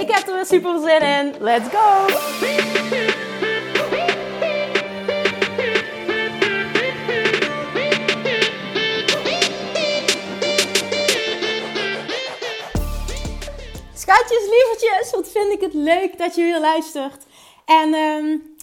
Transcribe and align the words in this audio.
Ik 0.00 0.10
heb 0.10 0.26
er 0.28 0.34
weer 0.34 0.46
super 0.46 0.80
zin 0.80 1.00
in. 1.00 1.34
Let's 1.40 1.68
go! 1.68 2.06
Schatjes, 13.94 14.48
lievertjes, 14.48 15.10
wat 15.10 15.28
vind 15.28 15.52
ik 15.52 15.60
het 15.60 15.74
leuk 15.74 16.18
dat 16.18 16.34
je 16.34 16.42
weer 16.42 16.60
luistert. 16.60 17.26
En 17.64 17.94
um, 17.94 18.56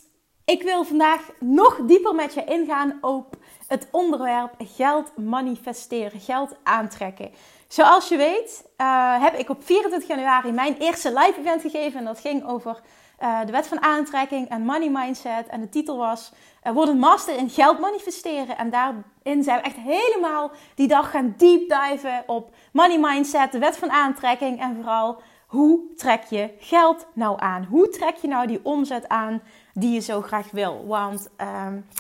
ik 0.45 0.63
wil 0.63 0.83
vandaag 0.83 1.29
nog 1.39 1.79
dieper 1.85 2.15
met 2.15 2.33
je 2.33 2.43
ingaan 2.45 2.97
op 3.01 3.35
het 3.67 3.87
onderwerp 3.91 4.53
geld 4.57 5.17
manifesteren, 5.17 6.19
geld 6.19 6.55
aantrekken. 6.63 7.31
Zoals 7.73 8.07
je 8.07 8.17
weet 8.17 8.65
uh, 8.77 9.23
heb 9.23 9.33
ik 9.33 9.49
op 9.49 9.63
24 9.63 10.09
januari 10.09 10.51
mijn 10.51 10.75
eerste 10.77 11.09
live 11.09 11.39
event 11.39 11.61
gegeven. 11.61 11.99
En 11.99 12.05
dat 12.05 12.19
ging 12.19 12.47
over 12.47 12.81
uh, 13.21 13.45
de 13.45 13.51
wet 13.51 13.67
van 13.67 13.83
aantrekking 13.83 14.49
en 14.49 14.65
money 14.65 14.89
mindset. 14.89 15.47
En 15.47 15.61
de 15.61 15.69
titel 15.69 15.97
was 15.97 16.31
uh, 16.63 16.73
Word 16.73 16.89
een 16.89 16.97
master 16.97 17.37
in 17.37 17.49
geld 17.49 17.79
manifesteren. 17.79 18.57
En 18.57 18.69
daarin 18.69 19.43
zijn 19.43 19.57
we 19.57 19.65
echt 19.65 19.75
helemaal 19.75 20.51
die 20.75 20.87
dag 20.87 21.11
gaan 21.11 21.33
deep 21.37 21.69
diven 21.69 22.23
op 22.27 22.55
money 22.71 22.99
mindset, 22.99 23.51
de 23.51 23.59
wet 23.59 23.77
van 23.77 23.91
aantrekking. 23.91 24.61
En 24.61 24.75
vooral 24.75 25.21
hoe 25.47 25.79
trek 25.95 26.23
je 26.29 26.49
geld 26.59 27.05
nou 27.13 27.39
aan? 27.39 27.67
Hoe 27.69 27.89
trek 27.89 28.15
je 28.15 28.27
nou 28.27 28.47
die 28.47 28.59
omzet 28.63 29.07
aan 29.07 29.41
die 29.73 29.93
je 29.93 29.99
zo 29.99 30.21
graag 30.21 30.51
wil? 30.51 30.85
Want 30.87 31.29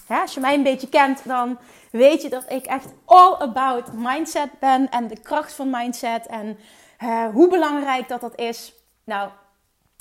ja, 0.07 0.21
als 0.21 0.33
je 0.33 0.39
mij 0.39 0.53
een 0.53 0.63
beetje 0.63 0.89
kent, 0.89 1.27
dan 1.27 1.57
weet 1.91 2.21
je 2.21 2.29
dat 2.29 2.45
ik 2.47 2.65
echt 2.65 2.93
all 3.05 3.33
about 3.33 3.93
mindset 3.93 4.59
ben 4.59 4.89
en 4.89 5.07
de 5.07 5.19
kracht 5.19 5.53
van 5.53 5.69
mindset 5.69 6.27
en 6.27 6.57
uh, 7.03 7.25
hoe 7.29 7.49
belangrijk 7.49 8.07
dat 8.07 8.21
dat 8.21 8.39
is. 8.39 8.73
Nou, 9.03 9.29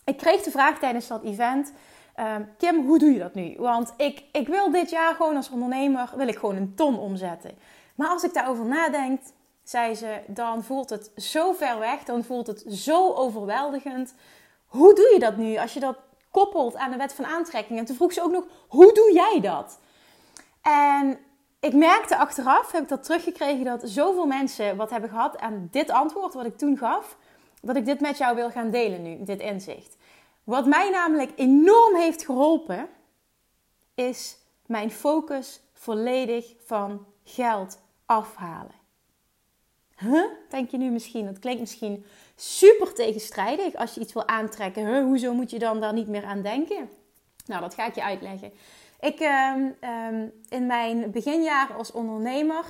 ik 0.04 0.16
kreeg 0.16 0.42
de 0.42 0.50
vraag 0.50 0.78
tijdens 0.78 1.06
dat 1.06 1.22
event. 1.22 1.72
Um, 2.20 2.48
Kim, 2.58 2.86
hoe 2.86 2.98
doe 2.98 3.12
je 3.12 3.18
dat 3.18 3.34
nu? 3.34 3.54
Want 3.58 3.92
ik, 3.96 4.24
ik 4.32 4.48
wil 4.48 4.70
dit 4.70 4.90
jaar 4.90 5.14
gewoon 5.14 5.36
als 5.36 5.50
ondernemer 5.50 6.10
wil 6.16 6.28
ik 6.28 6.38
gewoon 6.38 6.56
een 6.56 6.74
ton 6.74 6.98
omzetten. 6.98 7.50
Maar 7.94 8.08
als 8.08 8.24
ik 8.24 8.34
daarover 8.34 8.64
nadenk, 8.64 9.20
zei 9.62 9.94
ze, 9.94 10.20
dan 10.26 10.64
voelt 10.64 10.90
het 10.90 11.10
zo 11.16 11.52
ver 11.52 11.78
weg, 11.78 12.04
dan 12.04 12.24
voelt 12.24 12.46
het 12.46 12.64
zo 12.68 13.12
overweldigend. 13.12 14.14
Hoe 14.66 14.94
doe 14.94 15.10
je 15.12 15.18
dat 15.18 15.36
nu 15.36 15.56
als 15.56 15.74
je 15.74 15.80
dat 15.80 15.96
koppelt 16.32 16.76
aan 16.76 16.90
de 16.90 16.96
wet 16.96 17.14
van 17.14 17.24
aantrekking? 17.24 17.78
En 17.78 17.84
toen 17.84 17.96
vroeg 17.96 18.12
ze 18.12 18.22
ook 18.22 18.30
nog, 18.30 18.44
hoe 18.68 18.92
doe 18.92 19.12
jij 19.12 19.40
dat? 19.40 19.78
En 20.62 21.18
ik 21.60 21.74
merkte 21.74 22.16
achteraf, 22.16 22.72
heb 22.72 22.82
ik 22.82 22.88
dat 22.88 23.04
teruggekregen, 23.04 23.64
dat 23.64 23.80
zoveel 23.84 24.26
mensen 24.26 24.76
wat 24.76 24.90
hebben 24.90 25.10
gehad 25.10 25.38
aan 25.38 25.68
dit 25.70 25.90
antwoord 25.90 26.34
wat 26.34 26.44
ik 26.44 26.58
toen 26.58 26.78
gaf, 26.78 27.16
dat 27.60 27.76
ik 27.76 27.84
dit 27.84 28.00
met 28.00 28.18
jou 28.18 28.34
wil 28.34 28.50
gaan 28.50 28.70
delen 28.70 29.02
nu, 29.02 29.24
dit 29.24 29.40
inzicht. 29.40 29.96
Wat 30.44 30.66
mij 30.66 30.90
namelijk 30.90 31.32
enorm 31.36 31.94
heeft 31.94 32.24
geholpen, 32.24 32.88
is 33.94 34.38
mijn 34.66 34.90
focus 34.90 35.60
volledig 35.72 36.54
van 36.64 37.06
geld 37.24 37.78
afhalen. 38.06 38.81
Denk 40.48 40.70
je 40.70 40.76
nu 40.76 40.90
misschien? 40.90 41.26
Dat 41.26 41.38
klinkt 41.38 41.60
misschien 41.60 42.04
super 42.36 42.94
tegenstrijdig 42.94 43.74
als 43.74 43.94
je 43.94 44.00
iets 44.00 44.12
wil 44.12 44.28
aantrekken. 44.28 45.04
Hoezo 45.04 45.34
moet 45.34 45.50
je 45.50 45.58
dan 45.58 45.80
daar 45.80 45.92
niet 45.92 46.08
meer 46.08 46.24
aan 46.24 46.42
denken? 46.42 46.90
Nou, 47.46 47.60
dat 47.60 47.74
ga 47.74 47.86
ik 47.86 47.94
je 47.94 48.02
uitleggen. 48.02 48.52
Ik, 49.00 49.20
uh, 49.20 49.54
in 50.48 50.66
mijn 50.66 51.10
beginjaren 51.10 51.76
als 51.76 51.92
ondernemer 51.92 52.64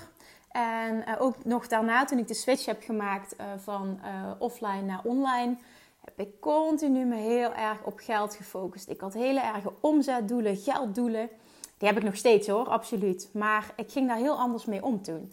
en 0.49 1.05
uh, 1.09 1.15
ook 1.19 1.45
nog 1.45 1.67
daarna 1.67 2.05
toen 2.05 2.19
ik 2.19 2.29
de 2.29 2.35
switch 2.35 2.67
heb 2.67 2.83
gemaakt 2.83 3.35
uh, 3.41 3.47
van 3.57 4.01
uh, 4.05 4.31
offline 4.39 4.83
naar 4.83 5.01
online, 5.05 5.57
heb 6.05 6.21
ik 6.27 6.41
continu 6.41 7.05
me 7.05 7.17
heel 7.17 7.55
erg 7.55 7.83
op 7.85 7.99
geld 7.99 8.35
gefocust. 8.35 8.89
Ik 8.89 9.01
had 9.01 9.15
hele 9.15 9.41
erge 9.41 9.73
omzetdoelen, 9.81 10.57
gelddoelen. 10.57 11.29
Die 11.79 11.89
heb 11.89 11.97
ik 11.97 12.05
nog 12.05 12.17
steeds 12.17 12.49
hoor, 12.49 12.69
absoluut. 12.69 13.29
Maar 13.33 13.73
ik 13.77 13.91
ging 13.91 14.09
daar 14.09 14.17
heel 14.17 14.39
anders 14.39 14.65
mee 14.65 14.85
om 14.85 15.03
toen. 15.03 15.33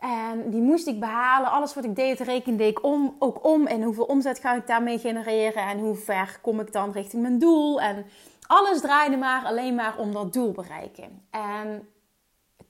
En 0.00 0.50
die 0.50 0.60
moest 0.60 0.86
ik 0.86 1.00
behalen. 1.00 1.50
Alles 1.50 1.74
wat 1.74 1.84
ik 1.84 1.96
deed, 1.96 2.20
rekende 2.20 2.66
ik 2.66 2.84
om, 2.84 3.16
ook 3.18 3.44
om. 3.44 3.66
En 3.66 3.82
hoeveel 3.82 4.04
omzet 4.04 4.38
ga 4.38 4.54
ik 4.54 4.66
daarmee 4.66 4.98
genereren? 4.98 5.62
En 5.62 5.78
hoe 5.78 5.94
ver 5.94 6.38
kom 6.42 6.60
ik 6.60 6.72
dan 6.72 6.92
richting 6.92 7.22
mijn 7.22 7.38
doel? 7.38 7.80
En 7.80 8.06
alles 8.46 8.80
draaide 8.80 9.16
maar 9.16 9.44
alleen 9.44 9.74
maar 9.74 9.98
om 9.98 10.12
dat 10.12 10.32
doel 10.32 10.52
bereiken. 10.52 11.22
En 11.30 11.88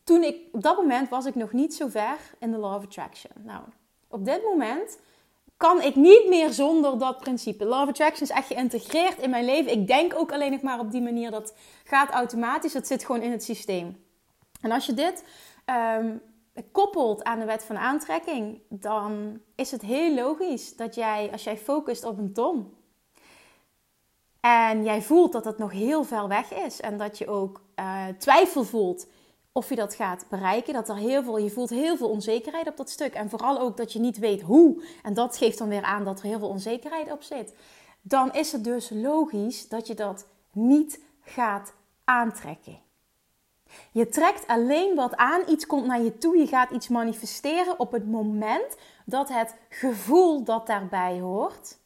toen 0.05 0.23
ik, 0.23 0.37
op 0.53 0.63
dat 0.63 0.77
moment 0.77 1.09
was 1.09 1.27
ik 1.27 1.35
nog 1.35 1.53
niet 1.53 1.75
zo 1.75 1.89
ver 1.89 2.17
in 2.39 2.51
de 2.51 2.57
Law 2.57 2.75
of 2.75 2.85
Attraction. 2.85 3.33
Nou, 3.45 3.63
op 4.09 4.25
dit 4.25 4.45
moment 4.45 4.99
kan 5.57 5.83
ik 5.83 5.95
niet 5.95 6.29
meer 6.29 6.51
zonder 6.51 6.99
dat 6.99 7.19
principe. 7.19 7.65
Law 7.65 7.83
of 7.83 7.89
Attraction 7.89 8.23
is 8.23 8.35
echt 8.35 8.47
geïntegreerd 8.47 9.19
in 9.19 9.31
mijn 9.31 9.45
leven. 9.45 9.73
Ik 9.73 9.87
denk 9.87 10.15
ook 10.15 10.33
alleen 10.33 10.51
nog 10.51 10.63
maar 10.63 10.79
op 10.79 10.91
die 10.91 11.03
manier. 11.03 11.31
Dat 11.31 11.55
gaat 11.85 12.11
automatisch. 12.11 12.73
Dat 12.73 12.87
zit 12.87 13.05
gewoon 13.05 13.23
in 13.23 13.31
het 13.31 13.45
systeem. 13.45 14.05
En 14.61 14.71
als 14.71 14.87
je 14.87 14.95
dit 14.95 15.25
um, 15.99 16.21
koppelt 16.73 17.25
aan 17.25 17.39
de 17.39 17.45
wet 17.45 17.65
van 17.65 17.79
aantrekking, 17.79 18.61
dan 18.69 19.41
is 19.55 19.71
het 19.71 19.83
heel 19.83 20.15
logisch 20.15 20.77
dat 20.77 20.95
jij, 20.95 21.29
als 21.33 21.45
jij 21.45 21.57
focust 21.57 22.05
op 22.05 22.19
een 22.19 22.33
ton, 22.33 22.75
en 24.41 24.85
jij 24.85 25.03
voelt 25.03 25.33
dat 25.33 25.45
het 25.45 25.59
nog 25.59 25.73
heel 25.73 26.05
ver 26.05 26.29
weg 26.29 26.53
is 26.53 26.81
en 26.81 26.97
dat 26.97 27.19
je 27.19 27.29
ook 27.29 27.63
uh, 27.77 28.07
twijfel 28.19 28.65
voelt 28.65 29.07
of 29.53 29.69
je 29.69 29.77
dat 29.77 29.95
gaat 29.95 30.27
bereiken, 30.29 30.75
dat 30.75 30.89
er 30.89 30.97
heel 30.97 31.23
veel, 31.23 31.39
je 31.39 31.51
voelt 31.51 31.71
heel 31.71 31.97
veel 31.97 32.09
onzekerheid 32.09 32.69
op 32.69 32.77
dat 32.77 32.91
stuk 32.91 33.15
en 33.15 33.31
vooral 33.31 33.61
ook 33.61 33.77
dat 33.77 33.93
je 33.93 33.99
niet 33.99 34.19
weet 34.19 34.41
hoe, 34.41 34.85
en 35.03 35.15
dat 35.15 35.37
geeft 35.37 35.59
dan 35.59 35.69
weer 35.69 35.83
aan 35.83 36.05
dat 36.05 36.19
er 36.19 36.25
heel 36.25 36.39
veel 36.39 36.49
onzekerheid 36.49 37.13
op 37.13 37.23
zit, 37.23 37.55
dan 38.01 38.33
is 38.33 38.53
het 38.53 38.65
dus 38.65 38.91
logisch 38.91 39.69
dat 39.69 39.87
je 39.87 39.95
dat 39.95 40.27
niet 40.53 41.01
gaat 41.21 41.73
aantrekken. 42.05 42.79
Je 43.93 44.09
trekt 44.09 44.47
alleen 44.47 44.95
wat 44.95 45.17
aan, 45.17 45.43
iets 45.49 45.67
komt 45.67 45.87
naar 45.87 46.03
je 46.03 46.19
toe, 46.19 46.37
je 46.37 46.47
gaat 46.47 46.71
iets 46.71 46.89
manifesteren 46.89 47.79
op 47.79 47.93
het 47.93 48.07
moment 48.07 48.77
dat 49.05 49.29
het 49.29 49.55
gevoel 49.69 50.45
dat 50.45 50.67
daarbij 50.67 51.21
hoort, 51.21 51.79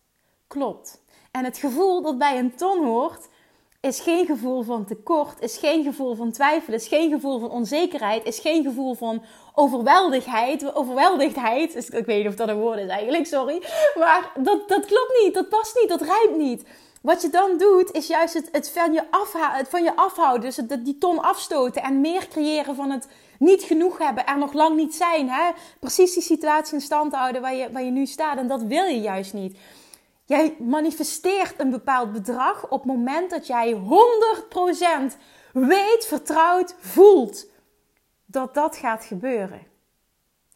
klopt. 0.46 1.02
En 1.30 1.44
het 1.44 1.58
gevoel 1.58 2.02
dat 2.02 2.18
bij 2.18 2.38
een 2.38 2.54
ton 2.54 2.84
hoort, 2.84 3.28
is 3.84 4.00
geen 4.00 4.26
gevoel 4.26 4.62
van 4.62 4.84
tekort, 4.84 5.40
is 5.40 5.56
geen 5.56 5.84
gevoel 5.84 6.14
van 6.14 6.32
twijfel, 6.32 6.74
is 6.74 6.88
geen 6.88 7.10
gevoel 7.10 7.38
van 7.38 7.50
onzekerheid, 7.50 8.24
is 8.24 8.38
geen 8.38 8.64
gevoel 8.64 8.94
van 8.94 9.22
overweldigheid. 9.54 10.74
Overweldigdheid, 10.74 11.92
ik 11.92 12.06
weet 12.06 12.18
niet 12.18 12.26
of 12.26 12.34
dat 12.34 12.48
een 12.48 12.60
woord 12.60 12.78
is 12.78 12.88
eigenlijk, 12.88 13.26
sorry. 13.26 13.62
Maar 13.98 14.32
dat, 14.38 14.68
dat 14.68 14.86
klopt 14.86 15.20
niet, 15.22 15.34
dat 15.34 15.48
past 15.48 15.78
niet, 15.80 15.88
dat 15.88 16.00
rijmt 16.00 16.36
niet. 16.36 16.64
Wat 17.04 17.22
je 17.22 17.30
dan 17.30 17.58
doet, 17.58 17.92
is 17.92 18.06
juist 18.06 18.34
het, 18.34 18.48
het, 18.52 18.70
van, 18.70 18.92
je 18.92 19.02
het 19.52 19.68
van 19.68 19.82
je 19.82 19.96
afhouden. 19.96 20.40
Dus 20.40 20.56
het, 20.56 20.84
die 20.84 20.98
ton 20.98 21.22
afstoten 21.22 21.82
en 21.82 22.00
meer 22.00 22.28
creëren 22.28 22.74
van 22.74 22.90
het 22.90 23.08
niet 23.38 23.62
genoeg 23.62 23.98
hebben, 23.98 24.26
er 24.26 24.38
nog 24.38 24.52
lang 24.52 24.76
niet 24.76 24.94
zijn. 24.94 25.30
Hè? 25.30 25.50
Precies 25.80 26.14
die 26.14 26.22
situatie 26.22 26.74
in 26.74 26.80
stand 26.80 27.14
houden 27.14 27.42
waar 27.42 27.54
je, 27.54 27.72
waar 27.72 27.82
je 27.82 27.90
nu 27.90 28.06
staat. 28.06 28.38
En 28.38 28.48
dat 28.48 28.62
wil 28.62 28.84
je 28.84 29.00
juist 29.00 29.32
niet. 29.32 29.58
Jij 30.24 30.56
manifesteert 30.58 31.60
een 31.60 31.70
bepaald 31.70 32.12
bedrag 32.12 32.64
op 32.64 32.82
het 32.82 32.92
moment 32.92 33.30
dat 33.30 33.46
jij 33.46 33.74
100% 35.12 35.16
weet, 35.52 36.06
vertrouwd, 36.06 36.74
voelt 36.78 37.46
dat 38.26 38.54
dat 38.54 38.76
gaat 38.76 39.04
gebeuren. 39.04 39.73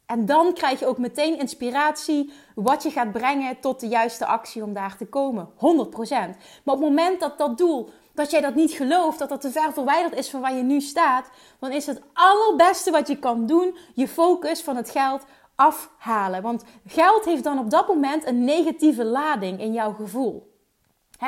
En 0.08 0.26
dan 0.26 0.52
krijg 0.52 0.78
je 0.78 0.86
ook 0.86 0.98
meteen 0.98 1.38
inspiratie 1.38 2.32
wat 2.54 2.82
je 2.82 2.90
gaat 2.90 3.12
brengen 3.12 3.60
tot 3.60 3.80
de 3.80 3.88
juiste 3.88 4.26
actie 4.26 4.62
om 4.62 4.72
daar 4.72 4.96
te 4.96 5.06
komen. 5.06 5.48
100%. 5.54 5.56
Maar 5.58 6.74
op 6.74 6.80
het 6.80 6.80
moment 6.80 7.20
dat 7.20 7.38
dat 7.38 7.58
doel, 7.58 7.90
dat 8.14 8.30
jij 8.30 8.40
dat 8.40 8.54
niet 8.54 8.70
gelooft, 8.70 9.18
dat 9.18 9.28
dat 9.28 9.40
te 9.40 9.50
ver 9.50 9.72
verwijderd 9.72 10.14
is 10.14 10.30
van 10.30 10.40
waar 10.40 10.54
je 10.54 10.62
nu 10.62 10.80
staat, 10.80 11.30
dan 11.58 11.72
is 11.72 11.86
het 11.86 12.02
allerbeste 12.12 12.90
wat 12.90 13.08
je 13.08 13.18
kan 13.18 13.46
doen 13.46 13.76
je 13.94 14.08
focus 14.08 14.62
van 14.62 14.76
het 14.76 14.90
geld 14.90 15.22
afhalen. 15.54 16.42
Want 16.42 16.64
geld 16.86 17.24
heeft 17.24 17.44
dan 17.44 17.58
op 17.58 17.70
dat 17.70 17.88
moment 17.88 18.26
een 18.26 18.44
negatieve 18.44 19.04
lading 19.04 19.60
in 19.60 19.72
jouw 19.72 19.92
gevoel. 19.92 20.52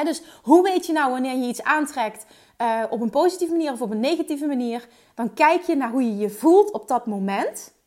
dus 0.04 0.22
hoe 0.42 0.62
weet 0.62 0.86
je 0.86 0.92
nou 0.92 1.10
wanneer 1.10 1.36
je 1.36 1.48
iets 1.48 1.62
aantrekt 1.62 2.26
uh, 2.58 2.82
op 2.90 3.00
een 3.00 3.10
positieve 3.10 3.52
manier 3.52 3.72
of 3.72 3.82
op 3.82 3.90
een 3.90 4.00
negatieve 4.00 4.46
manier? 4.46 4.88
Dan 5.14 5.34
kijk 5.34 5.62
je 5.62 5.76
naar 5.76 5.90
hoe 5.90 6.04
je 6.04 6.16
je 6.16 6.30
voelt 6.30 6.72
op 6.72 6.88
dat 6.88 7.06
moment. 7.06 7.78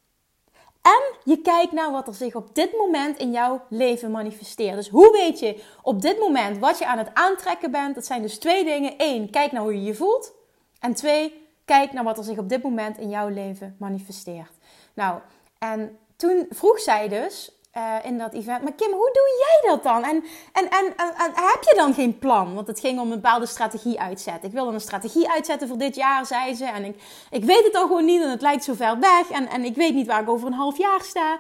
En 0.84 1.16
je 1.24 1.42
kijkt 1.42 1.72
naar 1.72 1.92
wat 1.92 2.08
er 2.08 2.14
zich 2.14 2.36
op 2.36 2.56
dit 2.56 2.78
moment 2.78 3.18
in 3.18 3.32
jouw 3.32 3.62
leven 3.70 4.12
manifesteert. 4.12 4.76
Dus 4.76 4.90
hoe 4.90 5.12
weet 5.12 5.40
je 5.40 5.64
op 5.82 6.02
dit 6.02 6.20
moment 6.20 6.58
wat 6.58 6.78
je 6.78 6.86
aan 6.86 6.98
het 6.98 7.14
aantrekken 7.14 7.72
bent? 7.72 7.96
Dat 7.96 8.06
zijn 8.06 8.22
dus 8.22 8.38
twee 8.40 8.64
dingen. 8.64 8.94
Eén, 8.98 9.30
kijk 9.30 9.52
naar 9.52 9.62
hoe 9.62 9.74
je 9.74 9.84
je 9.84 9.96
voelt. 9.96 10.34
En 10.80 10.94
twee, 10.94 11.48
kijk 11.66 11.94
naar 11.94 12.04
wat 12.04 12.18
er 12.18 12.24
zich 12.24 12.38
op 12.38 12.50
dit 12.50 12.64
moment 12.64 12.98
in 12.98 13.10
jouw 13.10 13.28
leven 13.28 13.76
manifesteert. 13.80 14.52
Nou, 14.94 15.20
en 15.60 15.98
toen 16.16 16.46
vroeg 16.50 16.80
zij 16.80 17.08
dus 17.08 17.52
uh, 17.78 17.96
in 18.04 18.18
dat 18.18 18.34
event, 18.34 18.64
maar 18.64 18.74
Kim, 18.74 18.92
hoe 18.92 19.12
doe 19.14 19.46
jij 19.46 19.72
dat 19.72 19.84
dan? 19.84 20.04
En, 20.04 20.24
en, 20.54 20.70
en, 20.70 20.94
en, 20.98 21.32
heb 21.34 21.64
je 21.64 21.74
dan 21.76 21.94
geen 21.94 22.20
plan? 22.20 22.54
Want 22.56 22.68
het 22.68 22.80
ging 22.80 23.00
om 23.00 23.12
een 23.12 23.22
bepaalde 23.22 23.46
strategie 23.46 24.00
uitzetten. 24.00 24.50
Ik 24.50 24.56
wilde 24.56 24.74
een 24.74 24.82
strategie 24.82 25.30
uitzetten 25.30 25.68
voor 25.68 25.78
dit 25.78 25.96
jaar, 25.96 26.26
zei 26.26 26.56
ze. 26.56 26.66
En 26.66 26.86
ik, 26.86 27.02
ik 27.30 27.44
weet 27.44 27.64
het 27.64 27.76
al 27.76 27.88
gewoon 27.88 28.06
niet 28.06 28.22
en 28.22 28.30
het 28.30 28.42
lijkt 28.42 28.64
zo 28.64 28.74
ver 28.74 29.00
weg. 29.00 29.30
En, 29.32 29.48
en 29.48 29.64
ik 29.64 29.76
weet 29.76 29.94
niet 29.94 30.08
waar 30.08 30.22
ik 30.22 30.30
over 30.30 30.48
een 30.48 30.54
half 30.54 30.78
jaar 30.78 31.02
sta. 31.02 31.40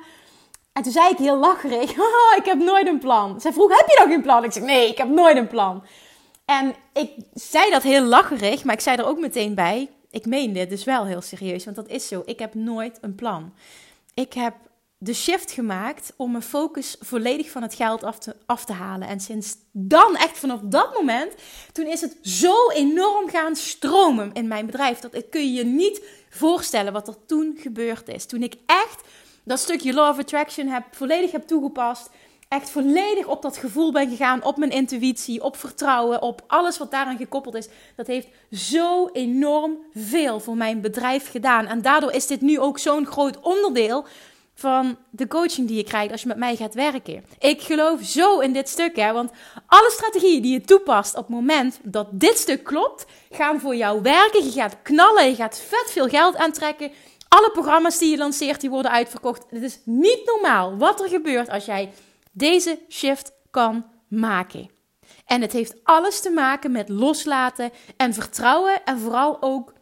En 0.74 0.84
toen 0.84 0.92
zei 0.92 1.10
ik 1.10 1.18
heel 1.18 1.38
lacherig, 1.38 1.98
oh, 2.00 2.38
ik 2.38 2.46
heb 2.46 2.58
nooit 2.58 2.88
een 2.88 3.00
plan. 3.00 3.42
Zij 3.42 3.54
vroeg, 3.54 3.78
heb 3.78 3.88
je 3.88 3.96
dan 3.98 4.12
geen 4.12 4.22
plan? 4.22 4.44
Ik 4.44 4.52
zeg, 4.52 4.64
nee, 4.64 4.90
ik 4.90 4.98
heb 4.98 5.08
nooit 5.08 5.38
een 5.38 5.48
plan. 5.48 5.84
En 6.46 6.76
ik 6.94 7.12
zei 7.34 7.70
dat 7.70 7.84
heel 7.84 8.04
lacherig, 8.04 8.64
maar 8.64 8.74
ik 8.74 8.82
zei 8.82 8.98
er 8.98 9.06
ook 9.06 9.20
meteen 9.20 9.56
bij, 9.56 9.90
ik 10.12 10.26
meen 10.26 10.54
dit 10.54 10.70
dus 10.70 10.84
wel 10.84 11.06
heel 11.06 11.22
serieus, 11.22 11.66
want 11.66 11.76
dat 11.76 11.88
is 11.88 12.08
zo. 12.08 12.22
Ik 12.26 12.40
heb 12.40 12.54
nooit 12.54 12.98
een 13.02 13.16
plan. 13.16 13.54
Ik 14.14 14.34
heb 14.34 14.54
de 15.04 15.14
shift 15.14 15.52
gemaakt 15.52 16.14
om 16.16 16.32
mijn 16.32 16.44
focus 16.44 16.96
volledig 17.00 17.50
van 17.50 17.62
het 17.62 17.74
geld 17.74 18.04
af 18.46 18.66
te, 18.66 18.74
halen. 18.74 19.08
En 19.08 19.20
sinds 19.20 19.56
dan, 19.72 20.16
echt 20.16 20.38
vanaf 20.38 20.60
dat 20.64 20.94
moment, 20.94 21.34
toen 21.72 21.88
is 21.88 22.02
het 22.02 22.18
zo 22.22 22.70
enorm 22.70 23.30
gaan 23.30 23.56
stromen 23.56 24.34
in 24.34 24.48
mijn 24.48 24.66
bedrijf. 24.66 25.00
Dat 25.00 25.30
kun 25.30 25.42
je 25.42 25.54
je 25.54 25.66
niet 25.66 26.02
voorstellen 26.30 26.94
wat 26.94 27.08
er 27.08 27.26
toen 27.26 27.58
gebeurd 27.60 28.08
is. 28.08 28.26
Toen 28.26 28.44
ik 28.44 28.56
echt 28.66 29.02
dat 29.44 29.60
stukje 29.60 29.94
Law 29.94 30.10
of 30.10 30.20
Attraction 30.20 30.68
heb, 30.68 30.84
volledig 30.92 31.32
heb 31.32 31.48
toegepast. 31.48 32.10
Echt 32.48 32.70
volledig 32.70 33.26
op 33.26 33.42
dat 33.42 33.58
gevoel 33.58 33.92
ben 33.92 34.10
gegaan, 34.10 34.44
op 34.44 34.58
mijn 34.58 34.72
intuïtie, 34.72 35.44
op 35.44 35.58
vertrouwen, 35.58 36.22
op 36.22 36.44
alles 36.48 36.78
wat 36.78 36.92
daaraan 36.92 37.18
gekoppeld 37.18 37.56
is. 37.56 37.68
Dat 37.96 38.08
heeft 38.08 38.28
zo 38.52 39.08
enorm 39.08 39.78
veel 39.94 40.40
voor 40.40 40.58
mijn 40.58 40.82
bedrijf 40.82 41.32
gedaan. 41.32 41.66
En 41.66 41.82
daardoor 41.82 42.12
is 42.12 42.28
dit 42.28 42.42
nu 42.42 42.60
ook 42.60 42.80
zo'n 42.80 43.06
groot 43.06 43.40
onderdeel 43.40 44.06
van 44.54 44.98
de 45.10 45.28
coaching 45.28 45.68
die 45.68 45.78
je 45.78 45.84
krijgt 45.84 46.12
als 46.12 46.22
je 46.22 46.28
met 46.28 46.38
mij 46.38 46.56
gaat 46.56 46.74
werken. 46.74 47.26
Ik 47.40 47.62
geloof 47.62 48.04
zo 48.04 48.40
in 48.40 48.54
dit 48.54 48.70
stuk, 48.70 48.96
hè, 48.96 49.14
want 49.14 49.32
alle 49.68 49.92
strategieën 49.92 50.42
die 50.42 50.54
je 50.54 50.62
toepast 50.62 51.16
op 51.16 51.22
het 51.22 51.36
moment 51.36 51.80
dat 51.84 52.08
dit 52.12 52.38
stuk 52.38 52.64
klopt, 52.64 53.06
gaan 53.32 53.60
voor 53.60 53.76
jou 53.76 54.02
werken. 54.02 54.44
Je 54.44 54.52
gaat 54.52 54.78
knallen, 54.82 55.30
je 55.30 55.36
gaat 55.36 55.60
vet 55.60 55.92
veel 55.92 56.08
geld 56.08 56.36
aantrekken. 56.36 56.92
Alle 57.28 57.50
programma's 57.52 57.98
die 57.98 58.10
je 58.10 58.18
lanceert, 58.18 58.62
die 58.62 58.70
worden 58.70 58.92
uitverkocht. 58.92 59.46
Het 59.50 59.64
is 59.64 59.80
niet 59.86 60.22
normaal 60.26 60.78
wat 60.78 61.02
er 61.02 61.10
gebeurt 61.10 61.50
als 61.50 61.66
jij 61.66 61.92
deze 62.32 62.80
shift 62.90 63.32
kan 63.52 63.86
maken. 64.08 64.70
En 65.26 65.42
het 65.42 65.52
heeft 65.52 65.76
alles 65.84 66.22
te 66.22 66.30
maken 66.30 66.72
met 66.72 66.90
loslaten 66.90 67.72
en 67.98 68.14
vertrouwen 68.14 68.84
en 68.86 69.00
vooral 69.00 69.38
ook 69.42 69.74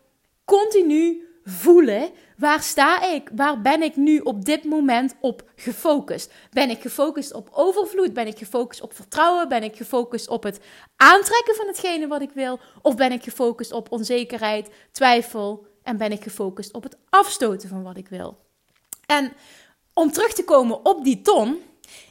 continu 0.46 1.26
voelen. 1.44 2.10
Waar 2.38 2.62
sta 2.62 3.14
ik? 3.14 3.30
Waar 3.36 3.62
ben 3.62 3.82
ik 3.82 3.96
nu 3.96 4.20
op 4.20 4.46
dit 4.46 4.64
moment 4.64 5.16
op 5.20 5.44
gefocust? 5.56 6.34
Ben 6.52 6.70
ik 6.70 6.82
gefocust 6.82 7.34
op 7.34 7.50
overvloed? 7.52 8.14
Ben 8.14 8.28
ik 8.28 8.38
gefocust 8.38 8.82
op 8.82 8.94
vertrouwen? 8.94 9.50
Ben 9.50 9.64
ik 9.64 9.76
gefocust 9.76 10.28
op 10.28 10.44
het 10.44 10.60
aantrekken 10.96 11.56
van 11.56 11.68
hetgene 11.68 12.08
wat 12.08 12.22
ik 12.22 12.32
wil? 12.32 12.60
Of 12.82 12.96
ben 12.96 13.12
ik 13.12 13.24
gefocust 13.24 13.72
op 13.72 13.92
onzekerheid, 13.92 14.70
twijfel 14.92 15.66
en 15.84 15.98
ben 15.98 16.12
ik 16.12 16.24
gefocust 16.24 16.74
op 16.74 16.84
het 16.84 16.98
afstoten 17.10 17.70
van 17.70 17.84
wat 17.84 17.98
ik 17.98 18.08
wil? 18.08 18.38
En 19.06 19.34
om 19.94 20.12
terug 20.12 20.34
te 20.34 20.44
komen 20.44 20.86
op 20.86 21.04
die 21.04 21.22
ton, 21.22 21.62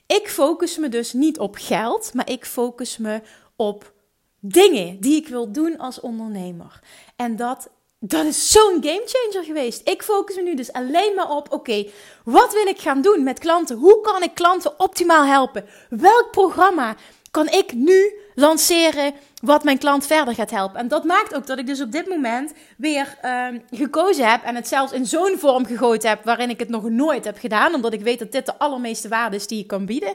ik 0.07 0.29
focus 0.29 0.79
me 0.79 0.89
dus 0.89 1.13
niet 1.13 1.39
op 1.39 1.57
geld, 1.59 2.15
maar 2.15 2.31
ik 2.31 2.45
focus 2.45 2.97
me 2.97 3.23
op 3.57 3.93
dingen 4.41 5.01
die 5.01 5.17
ik 5.17 5.29
wil 5.29 5.53
doen 5.53 5.79
als 5.79 6.01
ondernemer. 6.01 6.81
En 7.17 7.37
dat 7.37 7.71
dat 8.03 8.25
is 8.25 8.51
zo'n 8.51 8.79
gamechanger 8.81 9.45
geweest. 9.45 9.89
Ik 9.89 10.03
focus 10.03 10.37
me 10.37 10.43
nu 10.43 10.55
dus 10.55 10.73
alleen 10.73 11.15
maar 11.15 11.31
op: 11.31 11.53
oké, 11.53 11.87
wat 12.25 12.53
wil 12.53 12.67
ik 12.67 12.81
gaan 12.81 13.03
doen 13.03 13.23
met 13.23 13.39
klanten? 13.39 13.77
Hoe 13.77 14.01
kan 14.01 14.23
ik 14.23 14.35
klanten 14.35 14.81
optimaal 14.81 15.25
helpen? 15.25 15.65
Welk 15.89 16.29
programma 16.31 16.97
kan 17.31 17.49
ik 17.49 17.73
nu 17.73 18.15
lanceren 18.35 19.15
wat 19.43 19.65
mijn 19.65 19.79
klant 19.79 20.07
verder 20.07 20.35
gaat 20.35 20.51
helpen? 20.51 20.81
En 20.81 20.89
dat 20.89 21.05
maakt 21.05 21.35
ook 21.35 21.47
dat 21.47 21.59
ik 21.59 21.67
dus 21.67 21.81
op 21.81 21.93
dit 21.93 22.09
moment 22.09 22.53
weer 22.77 23.19
uh, 23.25 23.47
gekozen 23.71 24.31
heb 24.31 24.43
en 24.43 24.55
het 24.55 24.69
zelfs 24.69 24.93
in 24.93 25.07
zo'n 25.07 25.39
vorm 25.39 25.67
gegooid 25.67 26.03
heb 26.03 26.25
waarin 26.25 26.51
ik 26.51 26.59
het 26.59 26.69
nog 26.69 26.89
nooit 26.89 27.25
heb 27.25 27.39
gedaan, 27.39 27.75
omdat 27.75 27.93
ik 27.93 28.01
weet 28.01 28.19
dat 28.19 28.33
dit 28.33 28.47
de 28.47 28.59
allermeeste 28.59 29.09
waarde 29.09 29.37
is 29.37 29.47
die 29.47 29.61
ik 29.61 29.67
kan 29.67 29.87
bieden. 29.87 30.15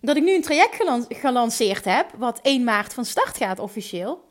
Dat 0.00 0.16
ik 0.16 0.22
nu 0.22 0.34
een 0.34 0.42
traject 0.42 0.76
gelanceerd 1.08 1.84
heb, 1.84 2.06
wat 2.16 2.38
1 2.42 2.64
maart 2.64 2.94
van 2.94 3.04
start 3.04 3.36
gaat 3.36 3.58
officieel. 3.58 4.29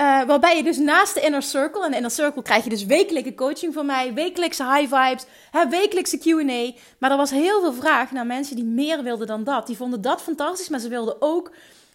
Uh, 0.00 0.22
waarbij 0.24 0.56
je 0.56 0.62
dus 0.62 0.78
naast 0.78 1.14
de 1.14 1.20
Inner 1.20 1.42
Circle, 1.42 1.84
en 1.84 1.90
de 1.90 1.96
Inner 1.96 2.10
Circle 2.10 2.42
krijg 2.42 2.64
je 2.64 2.70
dus 2.70 2.84
wekelijkse 2.84 3.34
coaching 3.34 3.74
van 3.74 3.86
mij, 3.86 4.14
wekelijkse 4.14 4.64
high 4.64 4.94
vibes, 4.94 5.24
hè, 5.50 5.68
wekelijkse 5.68 6.18
QA. 6.18 6.80
Maar 6.98 7.10
er 7.10 7.16
was 7.16 7.30
heel 7.30 7.60
veel 7.60 7.72
vraag 7.72 8.10
naar 8.10 8.26
mensen 8.26 8.56
die 8.56 8.64
meer 8.64 9.02
wilden 9.02 9.26
dan 9.26 9.44
dat. 9.44 9.66
Die 9.66 9.76
vonden 9.76 10.00
dat 10.00 10.22
fantastisch, 10.22 10.68
maar 10.68 10.80
ze 10.80 10.88
wilden 10.88 11.16
ook 11.18 11.52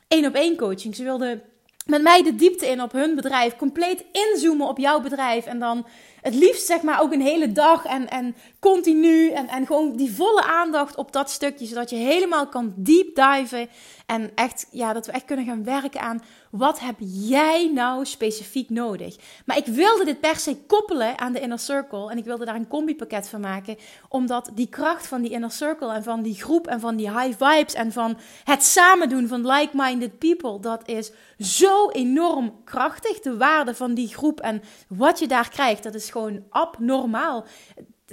één 0.07 0.25
op 0.25 0.33
één 0.33 0.57
coaching. 0.57 0.95
Ze 0.95 1.03
wilden 1.03 1.42
met 1.86 2.01
mij 2.01 2.24
de 2.24 2.36
diepte 2.36 2.68
in 2.68 2.81
op 2.81 2.92
hun 2.92 3.15
bedrijf, 3.15 3.56
compleet 3.56 4.06
inzoomen 4.12 4.68
op 4.68 4.77
jouw 4.77 5.01
bedrijf 5.01 5.45
en 5.45 5.59
dan 5.59 5.86
het 6.21 6.36
liefst 6.36 6.65
zeg 6.65 6.81
maar 6.81 7.01
ook 7.01 7.13
een 7.13 7.21
hele 7.21 7.51
dag 7.51 7.86
en, 7.86 8.09
en 8.09 8.36
continu. 8.59 9.30
En, 9.30 9.47
en 9.47 9.65
gewoon 9.65 9.95
die 9.95 10.12
volle 10.12 10.44
aandacht 10.44 10.95
op 10.95 11.12
dat 11.12 11.30
stukje. 11.30 11.65
Zodat 11.65 11.89
je 11.89 11.95
helemaal 11.95 12.47
kan 12.47 12.74
deep 12.75 13.15
diven. 13.15 13.69
En 14.06 14.31
echt, 14.36 14.68
ja, 14.71 14.94
dat 14.94 15.06
we 15.06 15.12
echt 15.12 15.25
kunnen 15.25 15.45
gaan 15.45 15.63
werken 15.63 16.01
aan 16.01 16.24
wat 16.51 16.80
heb 16.80 16.95
jij 17.00 17.71
nou 17.74 18.06
specifiek 18.06 18.69
nodig. 18.69 19.15
Maar 19.45 19.57
ik 19.57 19.65
wilde 19.65 20.06
dit 20.06 20.19
per 20.19 20.36
se 20.36 20.57
koppelen 20.68 21.19
aan 21.19 21.33
de 21.33 21.39
Inner 21.39 21.59
Circle. 21.59 22.09
En 22.09 22.18
ik 22.18 22.25
wilde 22.25 22.45
daar 22.45 22.56
een 22.56 22.68
combi-pakket 22.68 23.27
van 23.27 23.42
maken. 23.42 23.77
Omdat 24.09 24.51
die 24.53 24.68
kracht 24.68 25.07
van 25.07 25.21
die 25.21 25.31
Inner 25.31 25.51
Circle 25.51 25.94
en 25.94 26.03
van 26.03 26.21
die 26.21 26.36
groep 26.36 26.68
en 26.68 26.80
van 26.80 26.95
die 26.95 27.19
high 27.19 27.44
vibes 27.44 27.74
en 27.74 27.92
van 27.92 28.18
het 28.44 28.63
samen 28.63 29.09
doen 29.09 29.27
van 29.27 29.48
like-minded 29.48 30.18
people. 30.18 30.59
Dat 30.59 30.88
is 30.88 31.12
zo 31.38 31.89
enorm 31.89 32.63
krachtig. 32.63 33.19
De 33.19 33.38
waarde 33.38 33.75
van 33.75 33.94
die 33.94 34.07
groep 34.07 34.39
en 34.39 34.62
wat 34.88 35.19
je 35.19 35.27
daar 35.27 35.50
krijgt, 35.50 35.83
dat 35.83 35.95
is 35.95 36.09
gewoon 36.09 36.44
abnormaal. 36.49 37.45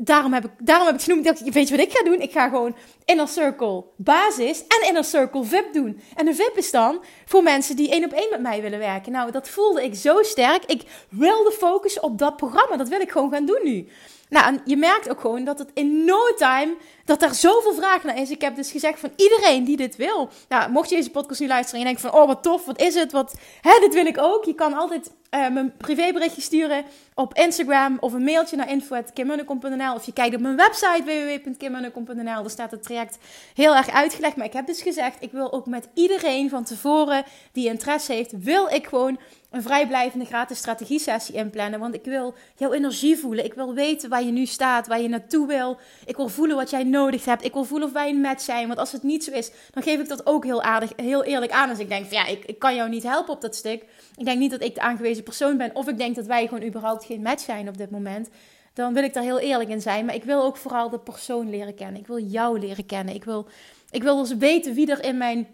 Daarom 0.01 0.33
heb 0.33 0.45
ik, 0.45 0.51
daarom 0.59 0.87
heb 0.87 0.97
ik 0.97 1.03
genoemd, 1.03 1.25
dat 1.25 1.41
weet 1.41 1.69
je 1.69 1.77
wat 1.77 1.87
ik 1.87 1.93
ga 1.93 2.05
doen? 2.05 2.21
Ik 2.21 2.33
ga 2.33 2.49
gewoon 2.49 2.77
Inner 3.05 3.29
Circle 3.29 3.85
basis 3.97 4.65
en 4.67 4.89
Inner 4.89 5.05
Circle 5.05 5.45
VIP 5.45 5.73
doen. 5.73 6.01
En 6.15 6.25
de 6.25 6.35
VIP 6.35 6.53
is 6.57 6.71
dan 6.71 7.05
voor 7.25 7.43
mensen 7.43 7.77
die 7.77 7.91
één 7.91 8.05
op 8.05 8.13
één 8.13 8.31
met 8.31 8.41
mij 8.41 8.63
willen 8.63 8.79
werken. 8.79 9.13
Nou, 9.13 9.31
dat 9.31 9.49
voelde 9.49 9.85
ik 9.85 9.95
zo 9.95 10.23
sterk. 10.23 10.65
Ik 10.65 10.83
wilde 11.11 11.53
focussen 11.53 12.03
op 12.03 12.19
dat 12.19 12.37
programma. 12.37 12.77
Dat 12.77 12.89
wil 12.89 13.01
ik 13.01 13.11
gewoon 13.11 13.33
gaan 13.33 13.47
doen 13.47 13.61
nu. 13.63 13.89
Nou, 14.29 14.47
en 14.47 14.61
je 14.65 14.77
merkt 14.77 15.11
ook 15.11 15.21
gewoon 15.21 15.45
dat 15.45 15.59
het 15.59 15.71
in 15.75 16.05
no 16.05 16.35
time, 16.37 16.77
dat 17.05 17.21
daar 17.21 17.35
zoveel 17.35 17.75
vraag 17.75 18.03
naar 18.03 18.19
is. 18.19 18.31
Ik 18.31 18.41
heb 18.41 18.57
dus 18.57 18.71
gezegd 18.71 19.01
van 19.01 19.13
iedereen 19.17 19.65
die 19.65 19.77
dit 19.77 19.97
wil. 19.97 20.29
Nou, 20.49 20.71
mocht 20.71 20.89
je 20.89 20.97
deze 20.97 21.11
podcast 21.11 21.41
nu 21.41 21.47
luisteren 21.47 21.81
en 21.81 21.87
je 21.87 21.95
denkt 21.95 22.11
van, 22.11 22.21
oh 22.21 22.27
wat 22.27 22.43
tof, 22.43 22.65
wat 22.65 22.81
is 22.81 22.95
het, 22.95 23.13
wat, 23.13 23.35
hè, 23.61 23.79
dit 23.81 23.95
wil 23.95 24.07
ik 24.07 24.19
ook. 24.19 24.45
Je 24.45 24.55
kan 24.55 24.75
altijd 24.75 25.11
uh, 25.31 25.49
mijn 25.49 25.77
privéberichtje 25.77 26.41
sturen 26.41 26.85
op 27.15 27.35
Instagram 27.35 27.97
of 28.01 28.13
een 28.13 28.25
mailtje 28.25 28.57
naar 28.57 28.71
info.kimmunnekom.nl 28.71 29.95
of 29.95 30.07
je 30.07 30.13
kijkt 30.13 30.35
op 30.35 30.41
mijn 30.41 30.57
website 30.57 31.03
www.kimmunnekom.nl. 31.05 32.25
Daar 32.25 32.51
staat 32.51 32.71
het 32.71 32.83
traject 32.83 33.19
heel 33.55 33.77
erg 33.77 33.91
uitgelegd. 33.91 34.37
Maar 34.37 34.47
ik 34.47 34.53
heb 34.53 34.67
dus 34.67 34.83
gezegd, 34.83 35.17
ik 35.23 35.33
wil 35.33 35.53
ook 35.53 35.67
met 35.67 35.89
iedereen 35.95 36.51
van 36.51 36.65
tevoren 36.65 37.25
die 37.53 37.69
interesse 37.69 38.13
heeft, 38.13 38.33
wil 38.39 38.69
ik 38.69 38.87
gewoon 38.87 39.19
een 39.51 39.63
vrijblijvende 39.63 40.25
gratis 40.25 40.59
strategie 40.59 40.99
sessie 40.99 41.35
inplannen. 41.35 41.81
Want 41.81 41.95
ik 41.95 42.05
wil 42.05 42.35
jouw 42.57 42.73
energie 42.73 43.19
voelen. 43.19 43.45
Ik 43.45 43.55
wil 43.55 43.75
weten 43.75 44.09
waar 44.09 44.23
je 44.23 44.33
nu 44.33 44.47
staat, 44.47 44.87
waar 44.87 45.01
je 45.01 45.09
naartoe 45.09 45.47
wil. 45.47 45.79
Ik 46.05 46.17
wil 46.17 46.29
voelen 46.29 46.57
wat 46.57 46.71
jij 46.71 46.85
nodig 46.85 47.25
hebt. 47.25 47.45
Ik 47.45 47.53
wil 47.53 47.65
voelen 47.65 47.89
of 47.89 47.95
wij 47.95 48.11
een 48.11 48.21
match 48.21 48.43
zijn. 48.43 48.67
Want 48.67 48.79
als 48.79 48.93
het 48.93 49.03
niet 49.03 49.25
zo 49.25 49.31
is, 49.33 49.51
dan 49.71 49.83
geef 49.83 50.01
ik 50.01 50.09
dat 50.09 50.27
ook 50.27 50.45
heel 50.45 50.63
aardig, 50.63 50.93
heel 50.97 51.25
eerlijk 51.25 51.53
aan. 51.53 51.71
Als 51.71 51.79
ik 51.79 51.89
denk 51.89 52.11
ja, 52.11 52.27
ik, 52.27 52.45
ik 52.45 52.59
kan 52.59 52.75
jou 52.75 52.89
niet 52.89 53.03
helpen 53.03 53.35
op 53.35 53.41
dat 53.41 53.57
stuk. 53.57 53.85
Ik 54.19 54.25
denk 54.25 54.39
niet 54.39 54.51
dat 54.51 54.63
ik 54.63 54.75
de 54.75 54.81
aangewezen 54.81 55.23
persoon 55.23 55.57
ben. 55.57 55.75
Of 55.75 55.89
ik 55.89 55.99
denk 55.99 56.15
dat 56.15 56.27
wij 56.27 56.47
gewoon 56.47 56.67
überhaupt 56.67 57.05
geen 57.05 57.23
match 57.23 57.43
zijn 57.43 57.69
op 57.69 57.79
dit 57.79 57.91
moment. 57.91 58.29
Dan 58.75 58.95
wil 58.95 59.03
ik 59.03 59.15
daar 59.15 59.23
heel 59.23 59.39
eerlijk 59.39 59.71
in 59.71 59.81
zijn. 59.81 60.05
Maar 60.05 60.15
ik 60.15 60.25
wil 60.25 60.43
ook 60.43 60.57
vooral 60.57 60.91
de 60.91 60.99
persoon 60.99 61.51
leren 61.51 61.75
kennen. 61.75 62.01
Ik 62.01 62.07
wil 62.07 62.21
jou 62.21 62.59
leren 62.59 62.87
kennen. 62.87 63.15
Ik 63.15 63.25
wil, 63.25 63.49
ik 63.91 64.03
wil 64.03 64.17
dus 64.17 64.37
weten 64.37 64.75
wie 64.75 64.91
er 64.91 65.05
in 65.05 65.17
mijn 65.17 65.47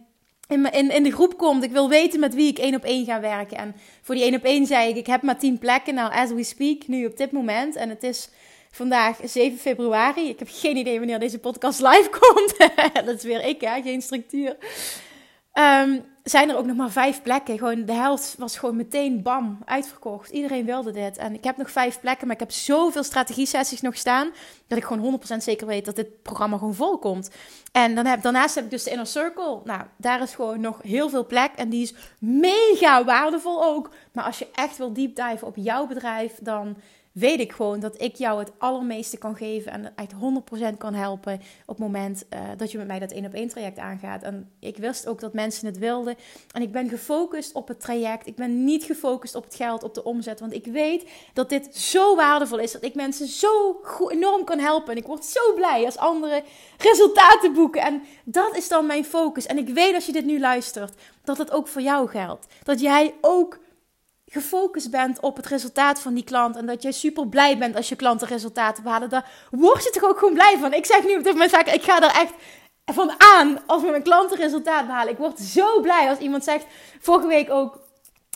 in, 0.49 0.90
in, 0.90 1.02
de 1.02 1.12
groep 1.12 1.38
komt. 1.38 1.64
Ik 1.64 1.71
wil 1.71 1.88
weten 1.88 2.21
met 2.21 2.35
wie 2.35 2.49
ik 2.49 2.59
één 2.59 2.75
op 2.75 2.85
één 2.85 3.04
ga 3.04 3.21
werken. 3.21 3.56
En 3.56 3.75
voor 4.02 4.14
die 4.14 4.25
één 4.25 4.35
op 4.35 4.44
één 4.44 4.66
zei 4.66 4.88
ik, 4.88 4.97
ik 4.97 5.06
heb 5.06 5.23
maar 5.23 5.38
tien 5.38 5.59
plekken. 5.59 5.94
Nou, 5.94 6.12
as 6.12 6.30
we 6.30 6.42
speak, 6.42 6.87
nu 6.87 7.06
op 7.06 7.16
dit 7.16 7.33
moment. 7.33 7.76
En 7.76 7.88
het 7.88 8.02
is 8.02 8.28
vandaag 8.71 9.18
7 9.25 9.59
februari. 9.59 10.28
Ik 10.28 10.38
heb 10.38 10.49
geen 10.50 10.76
idee 10.76 10.99
wanneer 10.99 11.18
deze 11.18 11.38
podcast 11.38 11.80
live 11.80 12.11
komt. 12.21 12.56
dat 13.06 13.16
is 13.16 13.23
weer 13.23 13.44
ik, 13.44 13.61
hè? 13.61 13.83
geen 13.83 14.02
structuur. 14.02 14.56
Um, 15.54 16.04
zijn 16.25 16.50
er 16.50 16.57
ook 16.57 16.66
nog 16.66 16.76
maar 16.76 16.90
vijf 16.90 17.23
plekken. 17.23 17.59
Gewoon 17.59 17.85
de 17.85 17.93
helft 17.93 18.35
was 18.38 18.59
gewoon 18.59 18.76
meteen 18.76 19.23
bam, 19.23 19.59
uitverkocht. 19.64 20.31
Iedereen 20.31 20.64
wilde 20.64 20.90
dit. 20.90 21.16
En 21.16 21.35
ik 21.35 21.45
heb 21.45 21.57
nog 21.57 21.71
vijf 21.71 22.00
plekken, 22.00 22.26
maar 22.26 22.35
ik 22.35 22.40
heb 22.40 22.50
zoveel 22.50 23.02
strategie-sessies 23.02 23.81
nog 23.81 23.97
staan... 23.97 24.31
dat 24.66 24.78
ik 24.78 24.85
gewoon 24.85 25.21
100% 25.33 25.37
zeker 25.37 25.66
weet 25.66 25.85
dat 25.85 25.97
dit 25.97 26.23
programma 26.23 26.59
gewoon 26.59 26.75
vol 26.75 26.99
komt. 26.99 27.31
En 27.73 27.95
dan 27.95 28.07
heb, 28.07 28.23
daarnaast 28.23 28.54
heb 28.54 28.64
ik 28.64 28.71
dus 28.71 28.85
de 28.85 28.90
Inner 28.90 29.07
Circle. 29.07 29.61
Nou, 29.64 29.83
daar 29.97 30.23
is 30.23 30.35
gewoon 30.35 30.61
nog 30.61 30.83
heel 30.83 31.09
veel 31.09 31.26
plek. 31.26 31.50
En 31.57 31.69
die 31.69 31.83
is 31.83 31.95
mega 32.19 33.04
waardevol 33.04 33.64
ook. 33.64 33.90
Maar 34.12 34.25
als 34.25 34.38
je 34.38 34.49
echt 34.54 34.76
wil 34.76 34.93
deep 34.93 35.16
dive 35.16 35.47
op 35.47 35.57
jouw 35.57 35.87
bedrijf... 35.87 36.38
dan 36.40 36.76
weet 37.14 37.40
ik 37.40 37.52
gewoon 37.52 37.80
dat 37.80 38.00
ik 38.00 38.16
jou 38.16 38.38
het 38.38 38.52
allermeeste 38.59 39.18
kan 39.18 39.37
geven 39.37 39.73
en 39.73 39.92
echt 39.97 40.12
100% 40.73 40.76
kan 40.78 40.94
helpen 40.94 41.35
op 41.66 41.76
het 41.76 41.78
moment 41.78 42.25
uh, 42.35 42.40
dat 42.56 42.71
je 42.71 42.78
met 42.78 42.87
mij 42.87 42.99
dat 42.99 43.12
één 43.12 43.26
op 43.26 43.35
één 43.35 43.49
traject 43.49 43.78
aangaat. 43.78 44.23
En 44.23 44.50
ik 44.61 44.76
wist 44.76 45.06
ook 45.06 45.21
dat 45.21 45.33
mensen 45.33 45.66
het 45.66 45.78
wilden. 45.78 46.16
En 46.52 46.62
ik 46.62 46.73
ben 46.73 46.88
gefocust 46.88 47.52
op 47.52 47.68
het 47.68 47.80
traject. 47.80 48.26
Ik 48.26 48.37
ben 48.37 48.64
niet 48.64 48.85
gefocust 48.85 49.35
op 49.35 49.44
het 49.44 49.54
geld, 49.54 49.83
op 49.83 49.94
de 49.94 50.04
omzet. 50.04 50.40
Want 50.40 50.52
ik 50.52 50.66
weet 50.66 51.11
dat 51.33 51.49
dit 51.49 51.76
zo 51.76 52.16
waardevol 52.16 52.59
is. 52.59 52.73
Dat 52.73 52.85
ik 52.85 52.94
mensen 52.94 53.26
zo 53.26 53.80
enorm 54.09 54.44
kan 54.44 54.59
helpen. 54.59 54.92
En 54.92 54.99
ik 54.99 55.06
word 55.06 55.25
zo 55.25 55.54
blij 55.54 55.85
als 55.85 55.97
anderen 55.97 56.42
resultaten 56.78 57.52
boeken. 57.52 57.83
En 57.83 58.02
dat 58.25 58.56
is 58.56 58.68
dan 58.68 58.87
mijn 58.87 59.04
focus. 59.04 59.47
En 59.47 59.59
ik 59.59 59.68
weet 59.68 59.94
als 59.94 60.06
je 60.06 60.12
dit 60.12 60.25
nu 60.25 60.40
luistert, 60.40 60.94
dat 61.25 61.38
het 61.38 61.50
ook 61.50 61.68
voor 61.68 61.83
jou 61.83 62.09
geldt. 62.09 62.47
Dat 62.62 62.80
jij 62.80 63.14
ook 63.21 63.59
gefocust 64.26 64.90
bent 64.90 65.21
op 65.21 65.37
het 65.37 65.47
resultaat 65.47 66.00
van 66.00 66.14
die 66.14 66.25
klant 66.25 66.57
en 66.57 66.66
dat 66.66 66.83
jij 66.83 66.93
super 66.93 67.28
blij 67.28 67.59
bent 67.59 67.76
als 67.76 67.88
je 67.88 67.97
klanten 67.97 68.28
resultaten 68.28 68.83
behalen, 68.83 69.09
daar 69.09 69.31
word 69.50 69.85
je 69.85 69.90
toch 69.90 70.11
ook 70.11 70.19
gewoon 70.19 70.35
blij 70.35 70.57
van. 70.61 70.73
Ik 70.73 70.87
zeg 70.87 71.04
nu 71.04 71.16
op 71.16 71.25
dit 71.25 71.33
moment, 71.33 71.52
ik 71.52 71.83
ga 71.83 72.02
er 72.02 72.21
echt 72.21 72.33
van 72.85 73.12
aan 73.19 73.66
als 73.66 73.83
mijn 73.83 74.02
klanten 74.02 74.37
resultaat 74.37 74.87
behalen. 74.87 75.12
Ik 75.12 75.19
word 75.19 75.38
zo 75.38 75.81
blij 75.81 76.09
als 76.09 76.19
iemand 76.19 76.45
zegt, 76.45 76.66
vorige 77.00 77.26
week 77.26 77.50
ook, 77.50 77.81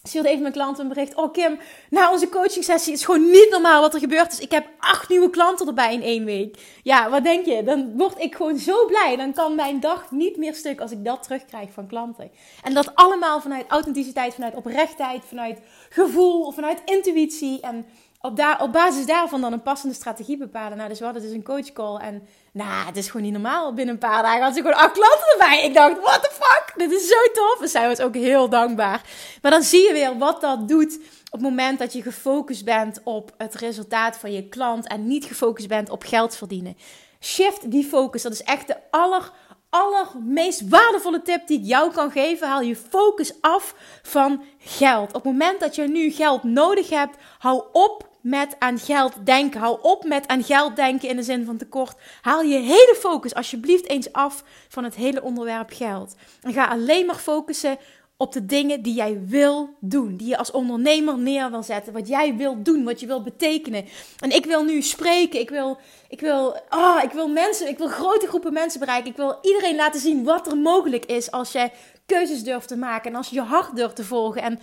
stuurde 0.09 0.29
even 0.29 0.41
mijn 0.41 0.53
klant 0.53 0.79
een 0.79 0.89
bericht. 0.89 1.15
Oh 1.15 1.33
Kim, 1.33 1.59
na 1.91 2.13
onze 2.13 2.29
coaching 2.29 2.65
sessie 2.65 2.93
is 2.93 3.05
gewoon 3.05 3.31
niet 3.31 3.49
normaal 3.51 3.81
wat 3.81 3.95
er 3.95 4.01
gebeurd 4.01 4.33
is. 4.33 4.39
Ik 4.39 4.51
heb 4.51 4.67
acht 4.79 5.09
nieuwe 5.09 5.31
klanten 5.31 5.67
erbij 5.67 5.95
in 5.95 6.03
één 6.03 6.25
week. 6.25 6.57
Ja, 6.83 7.11
wat 7.11 7.25
denk 7.25 7.47
je? 7.47 7.63
Dan 7.63 7.97
word 7.97 8.19
ik 8.19 8.35
gewoon 8.35 8.59
zo 8.59 8.87
blij. 8.87 9.17
Dan 9.17 9.33
kan 9.33 9.55
mijn 9.55 9.81
dag 9.81 10.11
niet 10.11 10.37
meer 10.37 10.55
stuk 10.55 10.81
als 10.81 10.91
ik 10.91 11.05
dat 11.05 11.23
terugkrijg 11.23 11.71
van 11.73 11.87
klanten. 11.87 12.31
En 12.63 12.75
dat 12.75 12.95
allemaal 12.95 13.41
vanuit 13.41 13.65
authenticiteit, 13.69 14.35
vanuit 14.35 14.55
oprechtheid, 14.55 15.25
vanuit 15.25 15.61
gevoel, 15.89 16.53
vanuit 16.53 16.83
intuïtie. 16.85 17.61
En 17.61 17.87
op, 18.21 18.37
daar, 18.37 18.63
op 18.63 18.73
basis 18.73 19.07
daarvan 19.07 19.41
dan 19.41 19.53
een 19.53 19.63
passende 19.63 19.95
strategie 19.95 20.37
bepalen. 20.37 20.77
Nou, 20.77 20.89
dus 20.89 20.99
we 20.99 21.05
hadden 21.05 21.23
dus 21.23 21.33
een 21.33 21.43
coachcall 21.43 21.97
en 21.97 22.27
nou, 22.53 22.87
het 22.87 22.97
is 22.97 23.07
gewoon 23.07 23.23
niet 23.23 23.33
normaal. 23.33 23.75
Binnen 23.75 23.95
een 23.95 24.01
paar 24.01 24.23
dagen 24.23 24.43
had 24.43 24.55
ze 24.55 24.61
gewoon 24.61 24.77
acht 24.77 24.93
klanten 24.93 25.33
erbij. 25.33 25.65
Ik 25.65 25.75
dacht, 25.75 26.01
what 26.01 26.23
the 26.23 26.31
fuck? 26.33 26.73
Dit 26.77 26.93
is 26.93 27.09
zo 27.09 27.33
tof. 27.33 27.59
En 27.61 27.69
zij 27.69 27.89
was 27.89 28.01
ook 28.01 28.15
heel 28.15 28.49
dankbaar. 28.49 29.03
Maar 29.43 29.51
dan 29.51 29.63
zie 29.63 29.87
je 29.87 29.93
weer 29.93 30.19
wat 30.19 30.41
dat 30.41 30.69
doet 30.69 30.99
op 31.31 31.41
het 31.41 31.41
moment 31.41 31.79
dat 31.79 31.93
je 31.93 32.03
gefocust 32.03 32.65
bent 32.65 33.01
op 33.05 33.35
het 33.37 33.55
resultaat 33.55 34.17
van 34.17 34.33
je 34.33 34.49
klant 34.49 34.87
en 34.87 35.07
niet 35.07 35.25
gefocust 35.25 35.69
bent 35.69 35.91
op 35.91 36.03
geld 36.03 36.37
verdienen. 36.37 36.77
Shift 37.21 37.71
die 37.71 37.85
focus. 37.85 38.23
Dat 38.23 38.33
is 38.33 38.43
echt 38.43 38.67
de 38.67 38.77
aller, 38.91 39.31
allermeest 39.71 40.69
waardevolle 40.69 41.23
tip 41.23 41.47
die 41.47 41.59
ik 41.59 41.67
jou 41.67 41.93
kan 41.93 42.11
geven. 42.11 42.49
Haal 42.49 42.61
je 42.61 42.77
focus 42.77 43.33
af 43.41 43.75
van 44.03 44.43
geld. 44.59 45.09
Op 45.09 45.15
het 45.15 45.25
moment 45.25 45.61
dat 45.61 45.75
je 45.75 45.89
nu 45.89 46.11
geld 46.11 46.43
nodig 46.43 46.89
hebt, 46.91 47.17
hou 47.39 47.65
op 47.73 48.08
met 48.29 48.57
aan 48.59 48.79
geld 48.79 49.13
denken. 49.25 49.61
Hou 49.61 49.79
op 49.83 50.05
met 50.05 50.29
aan 50.29 50.45
geld 50.45 50.77
denken 50.77 51.09
in 51.09 51.17
de 51.17 51.23
zin 51.23 51.45
van 51.45 51.57
tekort. 51.57 51.97
Haal 52.21 52.43
je 52.43 52.59
hele 52.59 52.97
focus 53.01 53.35
alsjeblieft 53.35 53.89
eens 53.89 54.13
af 54.13 54.45
van 54.69 54.85
het 54.85 54.95
hele 54.95 55.23
onderwerp 55.23 55.71
geld. 55.73 56.15
En 56.43 56.53
ga 56.53 56.67
alleen 56.67 57.07
maar 57.07 57.17
focussen 57.17 57.79
op 58.17 58.33
de 58.33 58.47
dingen 58.47 58.83
die 58.83 58.95
jij 58.95 59.21
wil 59.27 59.77
doen. 59.81 60.17
Die 60.17 60.29
je 60.29 60.37
als 60.37 60.51
ondernemer 60.51 61.19
neer 61.19 61.51
wil 61.51 61.63
zetten. 61.63 61.93
Wat 61.93 62.09
jij 62.09 62.37
wil 62.37 62.63
doen, 62.63 62.85
wat 62.85 63.01
je 63.01 63.07
wil 63.07 63.23
betekenen. 63.23 63.85
En 64.19 64.31
ik 64.31 64.45
wil 64.45 64.65
nu 64.65 64.83
spreken. 64.83 65.41
Ik 65.41 65.51
wil, 65.51 65.79
ik 66.09 66.21
wil, 66.21 66.57
oh, 66.71 67.01
ik 67.03 67.11
wil 67.11 67.29
mensen, 67.29 67.69
ik 67.69 67.79
wil 67.79 67.89
grote 67.89 68.27
groepen 68.27 68.53
mensen 68.53 68.81
bereiken. 68.81 69.11
Ik 69.11 69.17
wil 69.17 69.39
iedereen 69.43 69.77
laten 69.77 70.01
zien 70.01 70.25
wat 70.25 70.47
er 70.47 70.57
mogelijk 70.57 71.05
is 71.05 71.31
als 71.31 71.53
jij 71.53 71.73
keuzes 72.07 72.43
durft 72.43 72.69
te 72.69 72.77
maken. 72.77 73.11
En 73.11 73.17
als 73.17 73.29
je 73.29 73.35
je 73.35 73.43
hart 73.43 73.77
durft 73.77 73.97
te 73.97 74.05
volgen. 74.05 74.43
En 74.43 74.59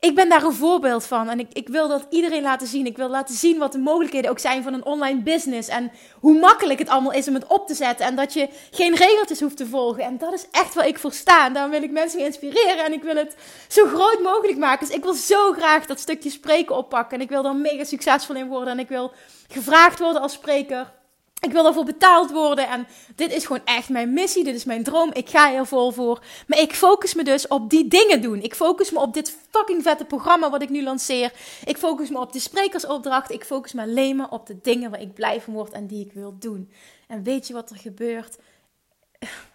ik 0.00 0.14
ben 0.14 0.28
daar 0.28 0.42
een 0.42 0.52
voorbeeld 0.52 1.06
van. 1.06 1.28
En 1.28 1.38
ik, 1.38 1.48
ik 1.52 1.68
wil 1.68 1.88
dat 1.88 2.06
iedereen 2.10 2.42
laten 2.42 2.66
zien. 2.66 2.86
Ik 2.86 2.96
wil 2.96 3.08
laten 3.08 3.34
zien 3.34 3.58
wat 3.58 3.72
de 3.72 3.78
mogelijkheden 3.78 4.30
ook 4.30 4.38
zijn 4.38 4.62
van 4.62 4.74
een 4.74 4.84
online 4.84 5.22
business. 5.22 5.68
En 5.68 5.92
hoe 6.20 6.38
makkelijk 6.38 6.78
het 6.78 6.88
allemaal 6.88 7.12
is 7.12 7.28
om 7.28 7.34
het 7.34 7.46
op 7.46 7.66
te 7.66 7.74
zetten. 7.74 8.06
En 8.06 8.16
dat 8.16 8.32
je 8.32 8.48
geen 8.70 8.94
regeltjes 8.94 9.40
hoeft 9.40 9.56
te 9.56 9.66
volgen. 9.66 10.04
En 10.04 10.18
dat 10.18 10.32
is 10.32 10.46
echt 10.50 10.74
waar 10.74 10.86
ik 10.86 10.98
voor 10.98 11.12
sta. 11.12 11.46
En 11.46 11.52
daarom 11.52 11.72
wil 11.72 11.82
ik 11.82 11.90
mensen 11.90 12.20
inspireren. 12.20 12.84
En 12.84 12.92
ik 12.92 13.02
wil 13.02 13.16
het 13.16 13.36
zo 13.68 13.86
groot 13.86 14.20
mogelijk 14.22 14.58
maken. 14.58 14.86
Dus 14.86 14.96
ik 14.96 15.02
wil 15.02 15.14
zo 15.14 15.52
graag 15.52 15.86
dat 15.86 16.00
stukje 16.00 16.30
spreken 16.30 16.76
oppakken. 16.76 17.18
En 17.18 17.24
ik 17.24 17.30
wil 17.30 17.44
er 17.44 17.56
mega 17.56 17.84
succesvol 17.84 18.36
in 18.36 18.48
worden. 18.48 18.72
En 18.72 18.78
ik 18.78 18.88
wil 18.88 19.12
gevraagd 19.48 19.98
worden 19.98 20.22
als 20.22 20.32
spreker. 20.32 20.92
Ik 21.40 21.52
wil 21.52 21.62
daarvoor 21.62 21.84
betaald 21.84 22.30
worden 22.30 22.68
en 22.68 22.86
dit 23.14 23.32
is 23.32 23.46
gewoon 23.46 23.64
echt 23.64 23.88
mijn 23.88 24.12
missie, 24.12 24.44
dit 24.44 24.54
is 24.54 24.64
mijn 24.64 24.82
droom. 24.82 25.10
Ik 25.12 25.28
ga 25.28 25.52
er 25.52 25.66
vol 25.66 25.90
voor. 25.90 26.22
Maar 26.46 26.58
ik 26.58 26.74
focus 26.74 27.14
me 27.14 27.24
dus 27.24 27.48
op 27.48 27.70
die 27.70 27.88
dingen 27.88 28.22
doen. 28.22 28.42
Ik 28.42 28.54
focus 28.54 28.90
me 28.90 28.98
op 29.00 29.14
dit 29.14 29.36
fucking 29.50 29.82
vette 29.82 30.04
programma 30.04 30.50
wat 30.50 30.62
ik 30.62 30.68
nu 30.68 30.82
lanceer. 30.82 31.32
Ik 31.64 31.76
focus 31.76 32.10
me 32.10 32.18
op 32.18 32.32
de 32.32 32.38
sprekersopdracht. 32.38 33.30
Ik 33.30 33.44
focus 33.44 33.72
me 33.72 33.82
alleen 33.82 34.16
maar 34.16 34.30
op 34.30 34.46
de 34.46 34.60
dingen 34.62 34.90
waar 34.90 35.00
ik 35.00 35.14
blij 35.14 35.40
van 35.40 35.52
word 35.54 35.72
en 35.72 35.86
die 35.86 36.04
ik 36.04 36.12
wil 36.12 36.38
doen. 36.38 36.70
En 37.08 37.22
weet 37.22 37.46
je 37.46 37.52
wat 37.52 37.70
er 37.70 37.76
gebeurt? 37.76 38.38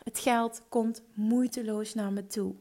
Het 0.03 0.19
geld 0.19 0.61
komt 0.69 1.01
moeiteloos 1.13 1.93
naar 1.93 2.11
me 2.11 2.27
toe. 2.27 2.55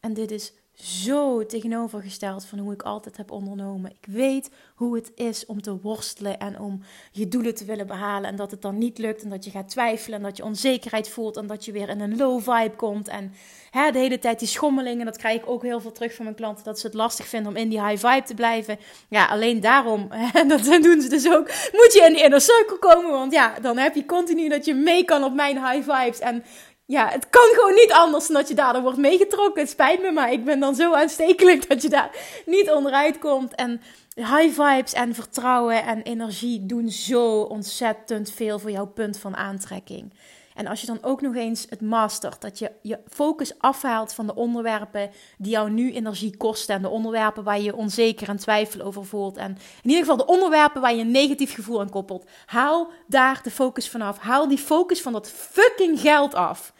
En 0.00 0.14
dit 0.14 0.30
is 0.30 0.52
zo 0.82 1.46
tegenovergesteld 1.46 2.44
van 2.44 2.58
hoe 2.58 2.72
ik 2.72 2.82
altijd 2.82 3.16
heb 3.16 3.30
ondernomen. 3.30 3.90
Ik 3.90 4.06
weet 4.06 4.50
hoe 4.74 4.94
het 4.94 5.12
is 5.14 5.46
om 5.46 5.62
te 5.62 5.80
worstelen 5.80 6.38
en 6.38 6.60
om 6.60 6.82
je 7.12 7.28
doelen 7.28 7.54
te 7.54 7.64
willen 7.64 7.86
behalen. 7.86 8.30
En 8.30 8.36
dat 8.36 8.50
het 8.50 8.62
dan 8.62 8.78
niet 8.78 8.98
lukt 8.98 9.22
en 9.22 9.30
dat 9.30 9.44
je 9.44 9.50
gaat 9.50 9.68
twijfelen 9.68 10.18
en 10.18 10.24
dat 10.24 10.36
je 10.36 10.44
onzekerheid 10.44 11.08
voelt 11.08 11.36
en 11.36 11.46
dat 11.46 11.64
je 11.64 11.72
weer 11.72 11.88
in 11.88 12.00
een 12.00 12.16
low 12.16 12.40
vibe 12.40 12.76
komt. 12.76 13.08
En 13.08 13.32
hè, 13.70 13.90
de 13.90 13.98
hele 13.98 14.18
tijd 14.18 14.38
die 14.38 14.48
schommelingen, 14.48 15.04
dat 15.04 15.16
krijg 15.16 15.40
ik 15.42 15.50
ook 15.50 15.62
heel 15.62 15.80
veel 15.80 15.92
terug 15.92 16.14
van 16.14 16.24
mijn 16.24 16.36
klanten. 16.36 16.64
Dat 16.64 16.78
ze 16.78 16.86
het 16.86 16.94
lastig 16.94 17.26
vinden 17.26 17.50
om 17.50 17.56
in 17.56 17.68
die 17.68 17.86
high 17.86 18.06
vibe 18.06 18.26
te 18.26 18.34
blijven. 18.34 18.78
Ja, 19.08 19.26
alleen 19.26 19.60
daarom, 19.60 20.08
en 20.40 20.48
dat 20.48 20.64
doen 20.64 21.00
ze 21.00 21.08
dus 21.08 21.30
ook, 21.32 21.46
moet 21.72 21.92
je 21.92 22.04
in 22.06 22.12
die 22.12 22.24
inner 22.24 22.40
circle 22.40 22.78
komen. 22.78 23.10
Want 23.10 23.32
ja, 23.32 23.60
dan 23.60 23.76
heb 23.76 23.94
je 23.94 24.06
continu 24.06 24.48
dat 24.48 24.64
je 24.64 24.74
mee 24.74 25.04
kan 25.04 25.24
op 25.24 25.34
mijn 25.34 25.56
high 25.66 25.90
vibes. 25.90 26.18
En 26.18 26.44
ja, 26.86 27.08
het 27.08 27.30
kan 27.30 27.48
gewoon 27.54 27.74
niet 27.74 27.92
anders 27.92 28.26
dat 28.26 28.48
je 28.48 28.54
daardoor 28.54 28.82
wordt 28.82 28.98
meegetrokken. 28.98 29.62
Het 29.62 29.70
spijt 29.70 30.02
me, 30.02 30.10
maar 30.10 30.32
ik 30.32 30.44
ben 30.44 30.60
dan 30.60 30.74
zo 30.74 30.94
aanstekelijk 30.94 31.68
dat 31.68 31.82
je 31.82 31.88
daar 31.88 32.10
niet 32.46 32.70
onderuit 32.70 33.18
komt. 33.18 33.54
En 33.54 33.80
high 34.14 34.62
vibes 34.62 34.92
en 34.92 35.14
vertrouwen 35.14 35.84
en 35.84 36.02
energie 36.02 36.66
doen 36.66 36.88
zo 36.88 37.40
ontzettend 37.40 38.30
veel 38.30 38.58
voor 38.58 38.70
jouw 38.70 38.86
punt 38.86 39.18
van 39.18 39.36
aantrekking. 39.36 40.12
En 40.54 40.66
als 40.66 40.80
je 40.80 40.86
dan 40.86 40.98
ook 41.02 41.20
nog 41.20 41.34
eens 41.34 41.66
het 41.68 41.80
mastert, 41.80 42.40
dat 42.40 42.58
je 42.58 42.72
je 42.82 42.98
focus 43.08 43.58
afhaalt 43.58 44.14
van 44.14 44.26
de 44.26 44.34
onderwerpen 44.34 45.10
die 45.38 45.52
jou 45.52 45.70
nu 45.70 45.92
energie 45.92 46.36
kosten 46.36 46.74
en 46.74 46.82
de 46.82 46.88
onderwerpen 46.88 47.44
waar 47.44 47.60
je 47.60 47.76
onzeker 47.76 48.28
en 48.28 48.36
twijfel 48.36 48.80
over 48.80 49.04
voelt. 49.04 49.36
En 49.36 49.50
in 49.82 49.90
ieder 49.90 50.00
geval 50.00 50.16
de 50.16 50.26
onderwerpen 50.26 50.80
waar 50.80 50.94
je 50.94 51.00
een 51.00 51.10
negatief 51.10 51.54
gevoel 51.54 51.80
aan 51.80 51.90
koppelt. 51.90 52.28
Haal 52.46 52.90
daar 53.06 53.40
de 53.42 53.50
focus 53.50 53.88
vanaf. 53.88 54.18
Haal 54.18 54.48
die 54.48 54.58
focus 54.58 55.02
van 55.02 55.12
dat 55.12 55.30
fucking 55.30 56.00
geld 56.00 56.34
af. 56.34 56.72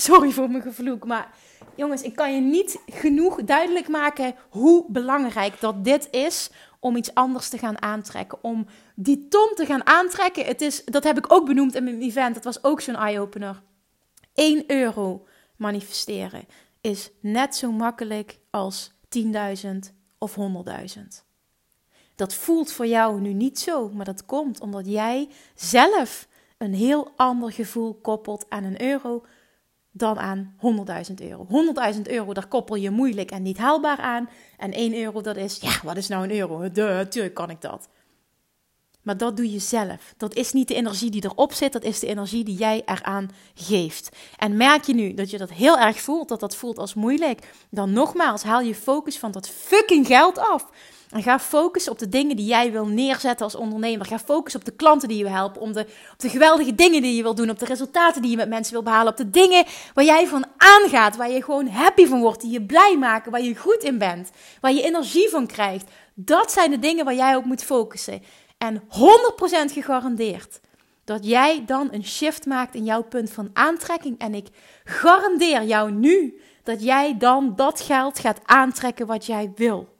Sorry 0.00 0.30
voor 0.30 0.50
mijn 0.50 0.62
gevloek, 0.62 1.04
maar 1.06 1.30
jongens, 1.74 2.02
ik 2.02 2.16
kan 2.16 2.34
je 2.34 2.40
niet 2.40 2.78
genoeg 2.86 3.42
duidelijk 3.44 3.88
maken 3.88 4.34
hoe 4.50 4.84
belangrijk 4.88 5.60
dat 5.60 5.84
dit 5.84 6.08
is 6.10 6.50
om 6.78 6.96
iets 6.96 7.14
anders 7.14 7.48
te 7.48 7.58
gaan 7.58 7.82
aantrekken. 7.82 8.38
Om 8.42 8.66
die 8.94 9.28
ton 9.28 9.52
te 9.54 9.66
gaan 9.66 9.86
aantrekken. 9.86 10.44
Het 10.44 10.60
is, 10.60 10.84
dat 10.84 11.04
heb 11.04 11.18
ik 11.18 11.32
ook 11.32 11.46
benoemd 11.46 11.74
in 11.74 11.84
mijn 11.84 12.02
event. 12.02 12.34
Dat 12.34 12.44
was 12.44 12.64
ook 12.64 12.80
zo'n 12.80 12.96
eye-opener. 12.96 13.62
1 14.34 14.64
euro 14.66 15.26
manifesteren 15.56 16.44
is 16.80 17.10
net 17.20 17.56
zo 17.56 17.72
makkelijk 17.72 18.38
als 18.50 18.92
10.000 19.18 19.68
of 20.18 20.36
100.000. 20.36 21.02
Dat 22.14 22.34
voelt 22.34 22.72
voor 22.72 22.86
jou 22.86 23.20
nu 23.20 23.32
niet 23.32 23.58
zo, 23.58 23.88
maar 23.88 24.04
dat 24.04 24.26
komt 24.26 24.60
omdat 24.60 24.86
jij 24.86 25.28
zelf 25.54 26.28
een 26.58 26.74
heel 26.74 27.12
ander 27.16 27.52
gevoel 27.52 27.94
koppelt 27.94 28.46
aan 28.48 28.64
een 28.64 28.82
euro 28.82 29.24
dan 29.92 30.18
aan 30.18 30.54
100.000 31.08 31.14
euro. 31.14 31.46
100.000 31.94 32.02
euro, 32.02 32.32
daar 32.32 32.46
koppel 32.46 32.76
je 32.76 32.90
moeilijk 32.90 33.30
en 33.30 33.42
niet 33.42 33.58
haalbaar 33.58 33.98
aan. 33.98 34.28
En 34.58 34.72
1 34.72 34.94
euro, 34.94 35.20
dat 35.20 35.36
is, 35.36 35.58
ja, 35.60 35.72
wat 35.82 35.96
is 35.96 36.08
nou 36.08 36.24
een 36.24 36.38
euro? 36.38 36.70
De, 36.70 36.82
natuurlijk 36.82 37.34
kan 37.34 37.50
ik 37.50 37.60
dat. 37.60 37.88
Maar 39.10 39.18
dat 39.18 39.36
doe 39.36 39.52
je 39.52 39.58
zelf. 39.58 40.14
Dat 40.16 40.34
is 40.34 40.52
niet 40.52 40.68
de 40.68 40.74
energie 40.74 41.10
die 41.10 41.24
erop 41.24 41.52
zit, 41.52 41.72
dat 41.72 41.82
is 41.82 41.98
de 41.98 42.06
energie 42.06 42.44
die 42.44 42.56
jij 42.56 42.82
eraan 42.86 43.30
geeft. 43.54 44.08
En 44.36 44.56
merk 44.56 44.84
je 44.84 44.94
nu 44.94 45.14
dat 45.14 45.30
je 45.30 45.38
dat 45.38 45.50
heel 45.50 45.78
erg 45.78 46.00
voelt, 46.00 46.28
dat 46.28 46.40
dat 46.40 46.56
voelt 46.56 46.78
als 46.78 46.94
moeilijk, 46.94 47.40
dan 47.70 47.92
nogmaals, 47.92 48.42
haal 48.42 48.60
je 48.60 48.74
focus 48.74 49.18
van 49.18 49.30
dat 49.30 49.48
fucking 49.48 50.06
geld 50.06 50.38
af. 50.38 50.66
En 51.10 51.22
ga 51.22 51.38
focussen 51.38 51.92
op 51.92 51.98
de 51.98 52.08
dingen 52.08 52.36
die 52.36 52.46
jij 52.46 52.72
wil 52.72 52.86
neerzetten 52.86 53.44
als 53.44 53.54
ondernemer. 53.54 54.06
Ga 54.06 54.18
focussen 54.18 54.60
op 54.60 54.66
de 54.66 54.76
klanten 54.76 55.08
die 55.08 55.18
je 55.18 55.28
helpen, 55.28 55.60
om 55.60 55.72
de, 55.72 55.80
op 56.12 56.18
de 56.18 56.28
geweldige 56.28 56.74
dingen 56.74 57.02
die 57.02 57.16
je 57.16 57.22
wil 57.22 57.34
doen, 57.34 57.50
op 57.50 57.58
de 57.58 57.64
resultaten 57.64 58.22
die 58.22 58.30
je 58.30 58.36
met 58.36 58.48
mensen 58.48 58.72
wil 58.72 58.82
behalen, 58.82 59.12
op 59.12 59.18
de 59.18 59.30
dingen 59.30 59.64
waar 59.94 60.04
jij 60.04 60.26
van 60.26 60.46
aangaat, 60.56 61.16
waar 61.16 61.30
je 61.30 61.42
gewoon 61.42 61.68
happy 61.68 62.06
van 62.06 62.20
wordt, 62.20 62.40
die 62.40 62.50
je 62.50 62.62
blij 62.62 62.96
maken, 62.98 63.30
waar 63.30 63.42
je 63.42 63.56
goed 63.56 63.82
in 63.82 63.98
bent, 63.98 64.30
waar 64.60 64.72
je 64.72 64.82
energie 64.82 65.28
van 65.28 65.46
krijgt. 65.46 65.90
Dat 66.14 66.52
zijn 66.52 66.70
de 66.70 66.78
dingen 66.78 67.04
waar 67.04 67.14
jij 67.14 67.36
op 67.36 67.44
moet 67.44 67.64
focussen. 67.64 68.22
En 68.60 68.82
100% 68.82 69.72
gegarandeerd 69.72 70.60
dat 71.04 71.26
jij 71.26 71.64
dan 71.66 71.88
een 71.92 72.04
shift 72.04 72.46
maakt 72.46 72.74
in 72.74 72.84
jouw 72.84 73.02
punt 73.02 73.30
van 73.30 73.50
aantrekking. 73.52 74.18
En 74.18 74.34
ik 74.34 74.46
garandeer 74.84 75.62
jou 75.62 75.90
nu 75.90 76.40
dat 76.62 76.82
jij 76.82 77.16
dan 77.18 77.52
dat 77.56 77.80
geld 77.80 78.18
gaat 78.18 78.40
aantrekken 78.44 79.06
wat 79.06 79.26
jij 79.26 79.52
wil. 79.56 79.94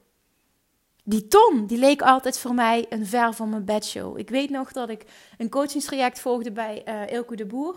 Die 1.04 1.26
ton, 1.26 1.66
die 1.66 1.78
leek 1.78 2.02
altijd 2.02 2.38
voor 2.38 2.54
mij 2.54 2.86
een 2.88 3.06
ver 3.06 3.32
van 3.32 3.48
mijn 3.48 3.64
bedshow. 3.64 4.18
Ik 4.18 4.30
weet 4.30 4.50
nog 4.50 4.72
dat 4.72 4.88
ik 4.88 5.04
een 5.38 5.48
coachingstraject 5.48 6.20
volgde 6.20 6.52
bij 6.52 6.82
uh, 6.88 7.02
eh, 7.02 7.12
Ilko 7.12 7.34
de 7.34 7.46
Boer. 7.46 7.74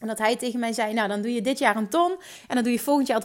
En 0.00 0.06
dat 0.06 0.18
hij 0.18 0.36
tegen 0.36 0.60
mij 0.60 0.72
zei, 0.72 0.92
nou 0.92 1.08
dan 1.08 1.22
doe 1.22 1.34
je 1.34 1.42
dit 1.42 1.58
jaar 1.58 1.76
een 1.76 1.88
ton. 1.88 2.10
En 2.46 2.54
dan 2.54 2.64
doe 2.64 2.72
je 2.72 2.78
volgend 2.78 3.06
jaar 3.06 3.22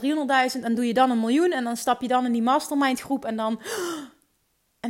300.000. 0.56 0.62
En 0.62 0.74
doe 0.74 0.86
je 0.86 0.94
dan 0.94 1.10
een 1.10 1.20
miljoen. 1.20 1.52
En 1.52 1.64
dan 1.64 1.76
stap 1.76 2.02
je 2.02 2.08
dan 2.08 2.24
in 2.24 2.32
die 2.32 2.42
mastermind 2.42 3.00
groep. 3.00 3.24
En 3.24 3.36
dan 3.36 3.60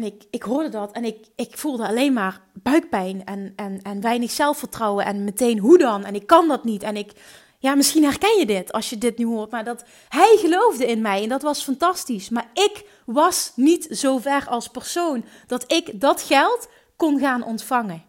en 0.03 0.13
ik, 0.31 0.43
hoorde 0.43 0.69
dat 0.69 0.93
en 0.93 1.05
ik, 1.05 1.27
ik 1.37 1.59
voelde 1.59 1.87
alleen 1.87 2.13
maar 2.13 2.41
buikpijn 2.53 3.25
en, 3.25 3.53
en, 3.57 3.83
en 3.83 4.01
weinig 4.01 4.31
zelfvertrouwen. 4.31 5.05
En 5.05 5.25
meteen, 5.25 5.59
hoe 5.59 5.79
dan? 5.79 6.05
En 6.05 6.15
ik 6.15 6.27
kan 6.27 6.49
dat 6.49 6.65
niet. 6.65 6.83
En 6.83 6.97
ik, 6.97 7.13
ja, 7.59 7.75
misschien 7.75 8.05
herken 8.05 8.39
je 8.39 8.47
dit 8.47 8.73
als 8.73 8.91
je 8.91 8.99
dit 8.99 9.19
nu 9.19 9.27
hoort. 9.27 9.51
Maar 9.51 9.65
dat 9.65 9.85
hij 10.09 10.37
geloofde 10.39 10.87
in 10.87 11.01
mij 11.01 11.23
en 11.23 11.29
dat 11.29 11.43
was 11.43 11.63
fantastisch. 11.63 12.29
Maar 12.29 12.51
ik 12.53 12.85
was 13.07 13.53
niet 13.55 13.87
zo 13.91 14.19
ver 14.19 14.49
als 14.49 14.69
persoon 14.69 15.25
dat 15.47 15.73
ik 15.73 16.01
dat 16.01 16.23
geld 16.23 16.69
kon 16.97 17.19
gaan 17.19 17.45
ontvangen. 17.45 18.05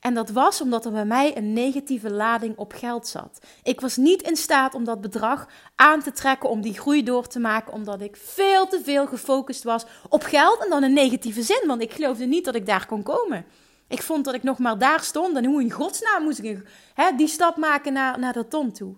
En 0.00 0.14
dat 0.14 0.30
was 0.30 0.60
omdat 0.60 0.84
er 0.84 0.92
bij 0.92 1.04
mij 1.04 1.36
een 1.36 1.52
negatieve 1.52 2.10
lading 2.10 2.56
op 2.56 2.72
geld 2.72 3.06
zat. 3.06 3.40
Ik 3.62 3.80
was 3.80 3.96
niet 3.96 4.22
in 4.22 4.36
staat 4.36 4.74
om 4.74 4.84
dat 4.84 5.00
bedrag 5.00 5.48
aan 5.74 6.02
te 6.02 6.12
trekken, 6.12 6.48
om 6.48 6.60
die 6.60 6.78
groei 6.78 7.02
door 7.02 7.26
te 7.26 7.38
maken, 7.38 7.72
omdat 7.72 8.00
ik 8.00 8.16
veel 8.16 8.66
te 8.66 8.80
veel 8.84 9.06
gefocust 9.06 9.62
was 9.62 9.86
op 10.08 10.22
geld 10.22 10.64
en 10.64 10.70
dan 10.70 10.82
een 10.82 10.92
negatieve 10.92 11.42
zin, 11.42 11.62
want 11.66 11.82
ik 11.82 11.92
geloofde 11.92 12.26
niet 12.26 12.44
dat 12.44 12.54
ik 12.54 12.66
daar 12.66 12.86
kon 12.86 13.02
komen. 13.02 13.44
Ik 13.88 14.02
vond 14.02 14.24
dat 14.24 14.34
ik 14.34 14.42
nog 14.42 14.58
maar 14.58 14.78
daar 14.78 15.00
stond 15.00 15.36
en 15.36 15.44
hoe 15.44 15.60
in 15.60 15.70
godsnaam 15.70 16.22
moest 16.22 16.38
ik 16.38 16.62
hè, 16.94 17.16
die 17.16 17.28
stap 17.28 17.56
maken 17.56 17.92
naar, 17.92 18.18
naar 18.18 18.32
de 18.32 18.48
ton 18.48 18.72
toe. 18.72 18.94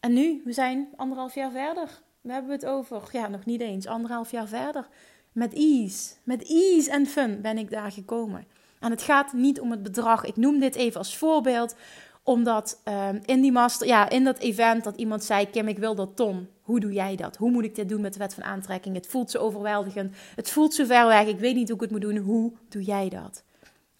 En 0.00 0.12
nu, 0.12 0.42
we 0.44 0.52
zijn 0.52 0.88
anderhalf 0.96 1.34
jaar 1.34 1.50
verder. 1.50 2.02
We 2.20 2.32
hebben 2.32 2.50
het 2.50 2.66
over, 2.66 3.02
ja, 3.12 3.28
nog 3.28 3.44
niet 3.44 3.60
eens, 3.60 3.86
anderhalf 3.86 4.30
jaar 4.30 4.48
verder. 4.48 4.88
Met 5.32 5.52
ease, 5.52 6.14
met 6.22 6.48
ease 6.48 6.90
en 6.90 7.06
fun 7.06 7.40
ben 7.40 7.58
ik 7.58 7.70
daar 7.70 7.92
gekomen. 7.92 8.46
En 8.84 8.90
het 8.90 9.02
gaat 9.02 9.32
niet 9.32 9.60
om 9.60 9.70
het 9.70 9.82
bedrag. 9.82 10.24
Ik 10.24 10.36
noem 10.36 10.60
dit 10.60 10.74
even 10.74 10.98
als 10.98 11.16
voorbeeld, 11.16 11.74
omdat 12.22 12.80
um, 12.84 13.20
in 13.24 13.40
die 13.40 13.52
master, 13.52 13.86
ja, 13.86 14.08
in 14.08 14.24
dat 14.24 14.38
event 14.38 14.84
dat 14.84 14.96
iemand 14.96 15.24
zei: 15.24 15.50
Kim, 15.50 15.68
ik 15.68 15.78
wil 15.78 15.94
dat 15.94 16.16
ton. 16.16 16.48
Hoe 16.60 16.80
doe 16.80 16.92
jij 16.92 17.16
dat? 17.16 17.36
Hoe 17.36 17.50
moet 17.50 17.64
ik 17.64 17.74
dit 17.74 17.88
doen 17.88 18.00
met 18.00 18.12
de 18.12 18.18
wet 18.18 18.34
van 18.34 18.44
aantrekking? 18.44 18.94
Het 18.94 19.06
voelt 19.06 19.30
zo 19.30 19.38
overweldigend. 19.38 20.14
Het 20.34 20.50
voelt 20.50 20.74
zo 20.74 20.84
ver 20.84 21.06
weg. 21.06 21.26
Ik 21.26 21.38
weet 21.38 21.54
niet 21.54 21.68
hoe 21.68 21.76
ik 21.76 21.82
het 21.82 21.90
moet 21.90 22.00
doen. 22.00 22.16
Hoe 22.16 22.52
doe 22.68 22.82
jij 22.82 23.08
dat? 23.08 23.42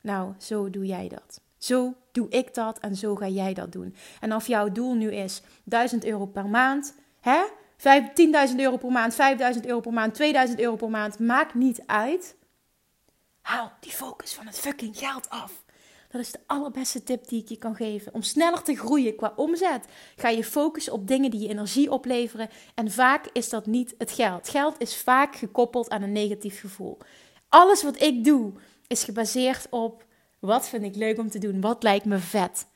Nou, 0.01 0.33
zo 0.39 0.71
doe 0.71 0.87
jij 0.87 1.09
dat. 1.09 1.41
Zo 1.59 1.95
doe 2.13 2.29
ik 2.29 2.55
dat 2.55 2.79
en 2.79 2.97
zo 2.97 3.15
ga 3.15 3.29
jij 3.29 3.55
dat 3.55 3.73
doen. 3.73 3.95
En 4.21 4.35
of 4.35 4.47
jouw 4.47 4.73
doel 4.73 4.95
nu 4.95 5.13
is 5.13 5.43
1000 5.65 6.05
euro 6.05 6.27
per 6.27 6.47
maand, 6.47 6.95
hè? 7.21 7.43
10.000 8.51 8.57
euro 8.57 8.77
per 8.77 8.91
maand, 8.91 9.17
5.000 9.57 9.61
euro 9.67 9.81
per 9.81 9.93
maand, 9.93 10.23
2.000 10.23 10.55
euro 10.57 10.77
per 10.77 10.91
maand, 10.91 11.19
maakt 11.19 11.55
niet 11.55 11.83
uit. 11.87 12.37
Haal 13.45 13.73
die 13.81 13.93
focus 13.93 14.35
van 14.35 14.47
het 14.47 14.59
fucking 14.59 14.99
geld 14.99 15.31
af. 15.31 15.65
Dat 16.11 16.21
is 16.21 16.33
de 16.33 16.41
allerbeste 16.47 17.03
tip 17.03 17.29
die 17.29 17.43
ik 17.43 17.49
je 17.49 17.57
kan 17.57 17.75
geven. 17.75 18.15
Om 18.15 18.23
sneller 18.23 18.63
te 18.63 18.77
groeien 18.77 19.17
qua 19.17 19.33
omzet, 19.37 19.85
ga 20.17 20.29
je 20.29 20.45
focussen 20.45 20.93
op 20.93 21.09
dingen 21.09 21.31
die 21.31 21.41
je 21.41 21.49
energie 21.49 21.91
opleveren. 21.91 22.49
En 22.75 22.91
vaak 22.91 23.27
is 23.33 23.49
dat 23.49 23.67
niet 23.67 23.95
het 23.99 24.11
geld. 24.11 24.49
Geld 24.49 24.81
is 24.81 24.97
vaak 24.97 25.37
gekoppeld 25.37 25.91
aan 25.91 26.03
een 26.03 26.13
negatief 26.13 26.61
gevoel. 26.61 26.99
Alles 27.49 27.83
wat 27.83 28.03
ik 28.03 28.25
doe 28.25 28.53
is 28.87 29.05
gebaseerd 29.05 29.67
op 29.71 30.05
wat 30.39 30.69
vind 30.69 30.85
ik 30.85 30.97
leuk 30.97 31.19
om 31.19 31.31
te 31.31 31.39
doen, 31.39 31.61
wat 31.61 31.83
lijkt 31.83 32.05
me 32.05 32.19
vet. 32.19 32.67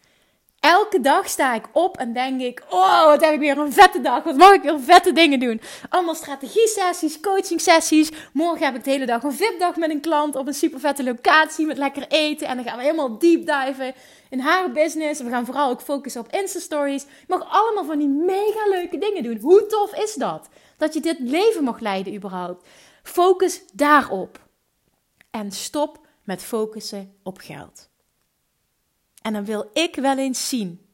Elke 0.60 1.00
dag 1.00 1.28
sta 1.28 1.54
ik 1.54 1.64
op 1.72 1.96
en 1.96 2.12
denk 2.12 2.40
ik: 2.40 2.62
Oh, 2.68 3.04
wat 3.04 3.24
heb 3.24 3.32
ik 3.32 3.38
weer 3.38 3.58
een 3.58 3.72
vette 3.72 4.00
dag. 4.00 4.22
Wat 4.24 4.36
mag 4.36 4.52
ik 4.52 4.62
weer 4.62 4.80
vette 4.80 5.12
dingen 5.12 5.40
doen? 5.40 5.60
Allemaal 5.88 6.14
strategie-sessies, 6.14 7.20
coaching-sessies. 7.20 8.10
Morgen 8.32 8.64
heb 8.64 8.74
ik 8.74 8.84
de 8.84 8.90
hele 8.90 9.06
dag 9.06 9.22
een 9.22 9.32
VIP-dag 9.32 9.76
met 9.76 9.90
een 9.90 10.00
klant 10.00 10.36
op 10.36 10.46
een 10.46 10.54
super 10.54 10.80
vette 10.80 11.04
locatie 11.04 11.66
met 11.66 11.76
lekker 11.76 12.06
eten. 12.08 12.46
En 12.46 12.56
dan 12.56 12.64
gaan 12.64 12.76
we 12.76 12.82
helemaal 12.82 13.18
deep 13.18 13.46
diven 13.46 13.94
in 14.30 14.40
haar 14.40 14.72
business. 14.72 15.20
We 15.20 15.28
gaan 15.28 15.44
vooral 15.44 15.70
ook 15.70 15.80
focussen 15.80 16.20
op 16.20 16.32
Insta-stories. 16.32 17.02
Je 17.02 17.24
mag 17.26 17.48
allemaal 17.50 17.84
van 17.84 17.98
die 17.98 18.08
mega 18.08 18.68
leuke 18.68 18.98
dingen 18.98 19.22
doen. 19.22 19.38
Hoe 19.40 19.66
tof 19.66 19.94
is 19.94 20.14
dat? 20.14 20.48
Dat 20.76 20.94
je 20.94 21.00
dit 21.00 21.18
leven 21.18 21.64
mag 21.64 21.80
leiden, 21.80 22.14
überhaupt. 22.14 22.66
Focus 23.02 23.62
daarop. 23.72 24.40
En 25.30 25.52
stop 25.52 25.98
met 26.24 26.42
focussen 26.42 27.14
op 27.22 27.38
geld. 27.38 27.88
En 29.22 29.32
dan 29.32 29.44
wil 29.44 29.70
ik 29.72 29.94
wel 29.94 30.18
eens 30.18 30.48
zien 30.48 30.86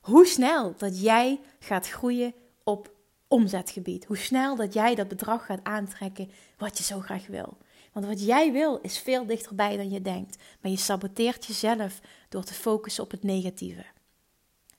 hoe 0.00 0.26
snel 0.26 0.74
dat 0.76 1.00
jij 1.00 1.40
gaat 1.58 1.88
groeien 1.88 2.34
op 2.64 2.92
omzetgebied. 3.28 4.04
Hoe 4.04 4.16
snel 4.16 4.56
dat 4.56 4.72
jij 4.72 4.94
dat 4.94 5.08
bedrag 5.08 5.46
gaat 5.46 5.64
aantrekken 5.64 6.30
wat 6.56 6.78
je 6.78 6.84
zo 6.84 7.00
graag 7.00 7.26
wil. 7.26 7.58
Want 7.92 8.06
wat 8.06 8.24
jij 8.24 8.52
wil 8.52 8.78
is 8.78 8.98
veel 8.98 9.26
dichterbij 9.26 9.76
dan 9.76 9.90
je 9.90 10.02
denkt. 10.02 10.42
Maar 10.60 10.70
je 10.70 10.76
saboteert 10.76 11.44
jezelf 11.44 12.00
door 12.28 12.44
te 12.44 12.54
focussen 12.54 13.04
op 13.04 13.10
het 13.10 13.22
negatieve. 13.22 13.84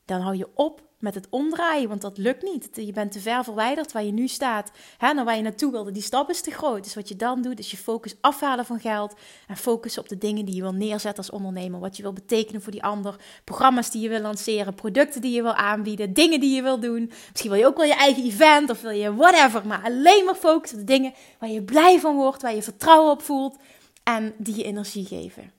Dan 0.06 0.22
hou 0.22 0.38
je 0.38 0.50
op 0.56 0.82
met 1.04 1.16
het 1.16 1.28
omdraaien, 1.30 1.90
want 1.90 2.02
dat 2.02 2.18
lukt 2.18 2.44
niet. 2.44 2.70
Je 2.74 2.92
bent 2.92 3.12
te 3.12 3.20
ver 3.20 3.44
verwijderd 3.44 3.92
waar 3.92 4.04
je 4.04 4.12
nu 4.12 4.28
staat, 4.28 4.72
hè, 4.98 5.14
naar 5.14 5.26
waar 5.26 5.36
je 5.36 5.42
naartoe 5.42 5.72
wilde. 5.72 5.92
Die 5.92 6.02
stap 6.02 6.30
is 6.30 6.42
te 6.42 6.52
groot. 6.52 6.84
Dus 6.84 6.96
wat 6.96 7.08
je 7.08 7.16
dan 7.16 7.42
doet, 7.42 7.60
is 7.60 7.72
je 7.72 7.78
focus 7.78 8.16
afhalen 8.22 8.66
van 8.66 8.80
geld 8.80 9.14
en 9.48 9.58
focussen 9.58 10.02
op 10.02 10.10
de 10.10 10.18
dingen 10.18 10.46
die 10.46 10.56
je 10.56 10.62
wil 10.62 10.74
neerzetten 10.74 11.24
als 11.24 11.30
ondernemer. 11.30 11.80
Wat 11.80 11.98
je 11.98 12.04
wil 12.04 12.14
betekenen 12.14 12.62
voor 12.62 12.72
die 12.72 12.84
ander, 12.84 13.16
programma's 13.44 13.92
die 13.92 14.02
je 14.02 14.10
wil 14.10 14.20
lanceren, 14.20 14.74
producten 14.74 15.22
die 15.22 15.32
je 15.32 15.42
wil 15.42 15.54
aanbieden, 15.54 16.14
dingen 16.14 16.40
die 16.40 16.56
je 16.56 16.62
wil 16.62 16.80
doen. 16.80 17.12
Misschien 17.30 17.52
wil 17.52 17.60
je 17.60 17.68
ook 17.68 17.78
wel 17.78 17.86
je 17.86 17.96
eigen 17.96 18.24
event 18.24 18.70
of 18.70 18.82
wil 18.82 18.92
je 18.92 19.16
whatever, 19.16 19.68
maar 19.68 19.84
alleen 19.84 20.26
maar 20.26 20.36
focussen 20.36 20.80
op 20.80 20.88
de 20.88 20.94
dingen 20.94 21.14
waar 21.40 21.50
je 21.50 21.64
blij 21.64 22.00
van 22.00 22.16
wordt, 22.16 22.42
waar 22.42 22.56
je 22.56 22.64
vertrouwen 22.64 23.12
op 23.12 23.22
voelt 23.22 23.58
en 24.04 24.34
die 24.38 24.56
je 24.56 24.64
energie 24.64 25.06
geven. 25.06 25.52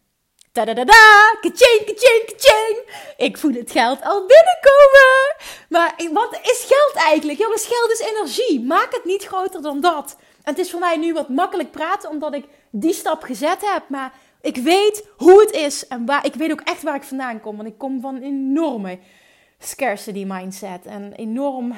Tadadada, 0.54 1.36
kaching, 1.40 1.84
kaching, 1.84 2.24
kaching. 2.26 2.76
Ik 3.16 3.38
voel 3.38 3.52
het 3.52 3.70
geld 3.70 4.02
al 4.02 4.26
binnenkomen. 4.26 5.36
Maar 5.68 5.94
wat 6.12 6.38
is 6.42 6.64
geld 6.68 6.94
eigenlijk? 6.94 7.38
Jongens, 7.38 7.66
geld 7.66 7.90
is 7.90 7.98
energie. 7.98 8.64
Maak 8.64 8.92
het 8.92 9.04
niet 9.04 9.24
groter 9.24 9.62
dan 9.62 9.80
dat. 9.80 10.16
En 10.42 10.52
het 10.52 10.58
is 10.58 10.70
voor 10.70 10.80
mij 10.80 10.96
nu 10.96 11.12
wat 11.12 11.28
makkelijk 11.28 11.70
praten, 11.70 12.10
omdat 12.10 12.34
ik 12.34 12.44
die 12.70 12.92
stap 12.92 13.22
gezet 13.22 13.72
heb. 13.72 13.88
Maar 13.88 14.12
ik 14.40 14.56
weet 14.56 15.08
hoe 15.16 15.40
het 15.40 15.50
is 15.50 15.86
en 15.86 16.06
waar, 16.06 16.26
ik 16.26 16.34
weet 16.34 16.52
ook 16.52 16.60
echt 16.60 16.82
waar 16.82 16.94
ik 16.94 17.02
vandaan 17.02 17.40
kom. 17.40 17.56
Want 17.56 17.68
ik 17.68 17.78
kom 17.78 18.00
van 18.00 18.14
een 18.14 18.22
enorme 18.22 18.98
scarcity 19.58 20.24
mindset. 20.24 20.86
En 20.86 21.12
enorm 21.12 21.74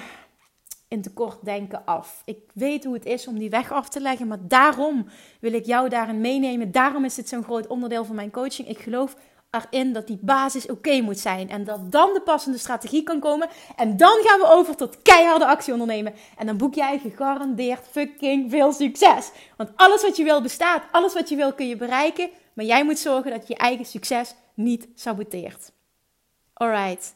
in 0.88 1.03
tekort 1.03 1.44
denken 1.44 1.85
af. 1.85 2.22
Ik 2.25 2.38
weet 2.55 2.85
hoe 2.85 2.94
het 2.94 3.07
is 3.07 3.27
om 3.27 3.38
die 3.38 3.51
weg 3.51 3.72
af 3.72 3.88
te 3.88 4.01
leggen, 4.01 4.27
maar 4.27 4.38
daarom 4.40 5.07
wil 5.40 5.53
ik 5.53 5.66
jou 5.66 5.88
daarin 5.88 6.20
meenemen. 6.20 6.72
Daarom 6.72 7.05
is 7.05 7.16
het 7.16 7.29
zo'n 7.29 7.44
groot 7.44 7.66
onderdeel 7.66 8.05
van 8.05 8.14
mijn 8.14 8.31
coaching. 8.31 8.68
Ik 8.68 8.79
geloof 8.79 9.16
erin 9.51 9.92
dat 9.92 10.07
die 10.07 10.18
basis 10.20 10.70
oké 10.70 11.01
moet 11.01 11.18
zijn 11.18 11.51
en 11.51 11.64
dat 11.64 11.92
dan 11.92 12.12
de 12.12 12.20
passende 12.20 12.59
strategie 12.59 13.03
kan 13.03 13.20
komen. 13.20 13.49
En 13.77 13.96
dan 13.96 14.18
gaan 14.22 14.40
we 14.40 14.46
over 14.51 14.77
tot 14.77 15.03
keiharde 15.03 15.46
actie 15.46 15.72
ondernemen. 15.72 16.14
En 16.37 16.46
dan 16.46 16.57
boek 16.57 16.75
jij 16.75 16.99
gegarandeerd 16.99 17.87
fucking 17.90 18.51
veel 18.51 18.72
succes. 18.72 19.31
Want 19.57 19.70
alles 19.77 20.03
wat 20.03 20.16
je 20.16 20.25
wil 20.25 20.42
bestaat, 20.42 20.83
alles 20.90 21.14
wat 21.14 21.29
je 21.29 21.37
wil 21.37 21.53
kun 21.53 21.68
je 21.68 21.77
bereiken, 21.77 22.31
maar 22.53 22.64
jij 22.64 22.85
moet 22.85 22.99
zorgen 22.99 23.31
dat 23.31 23.49
je 23.49 23.55
je 23.55 23.61
eigen 23.61 23.85
succes 23.85 24.35
niet 24.55 24.88
saboteert. 24.94 25.72
Alright. 26.53 27.14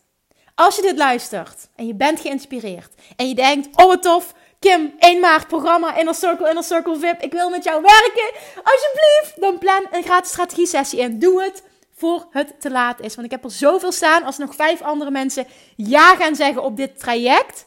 Als 0.60 0.76
je 0.76 0.82
dit 0.82 0.98
luistert 0.98 1.68
en 1.76 1.86
je 1.86 1.94
bent 1.94 2.20
geïnspireerd 2.20 2.94
en 3.16 3.28
je 3.28 3.34
denkt: 3.34 3.68
Oh, 3.76 3.86
wat 3.86 4.02
tof, 4.02 4.34
Kim, 4.58 4.94
1 4.98 5.20
maart 5.20 5.48
programma 5.48 5.96
Inner 5.96 6.14
Circle, 6.14 6.48
Inner 6.48 6.64
Circle 6.64 6.98
VIP. 6.98 7.22
Ik 7.22 7.32
wil 7.32 7.50
met 7.50 7.64
jou 7.64 7.82
werken. 7.82 8.30
Alsjeblieft, 8.62 9.40
dan 9.40 9.58
plan 9.58 9.86
een 9.90 10.02
gratis 10.02 10.30
strategie 10.30 10.66
sessie 10.66 10.98
in. 10.98 11.18
Doe 11.18 11.42
het 11.42 11.62
voor 11.94 12.26
het 12.30 12.60
te 12.60 12.70
laat 12.70 13.00
is. 13.00 13.14
Want 13.14 13.26
ik 13.26 13.32
heb 13.32 13.44
er 13.44 13.50
zoveel 13.50 13.92
staan. 13.92 14.24
Als 14.24 14.38
nog 14.38 14.54
vijf 14.54 14.82
andere 14.82 15.10
mensen 15.10 15.46
ja 15.76 16.16
gaan 16.16 16.34
zeggen 16.34 16.62
op 16.62 16.76
dit 16.76 16.98
traject, 16.98 17.66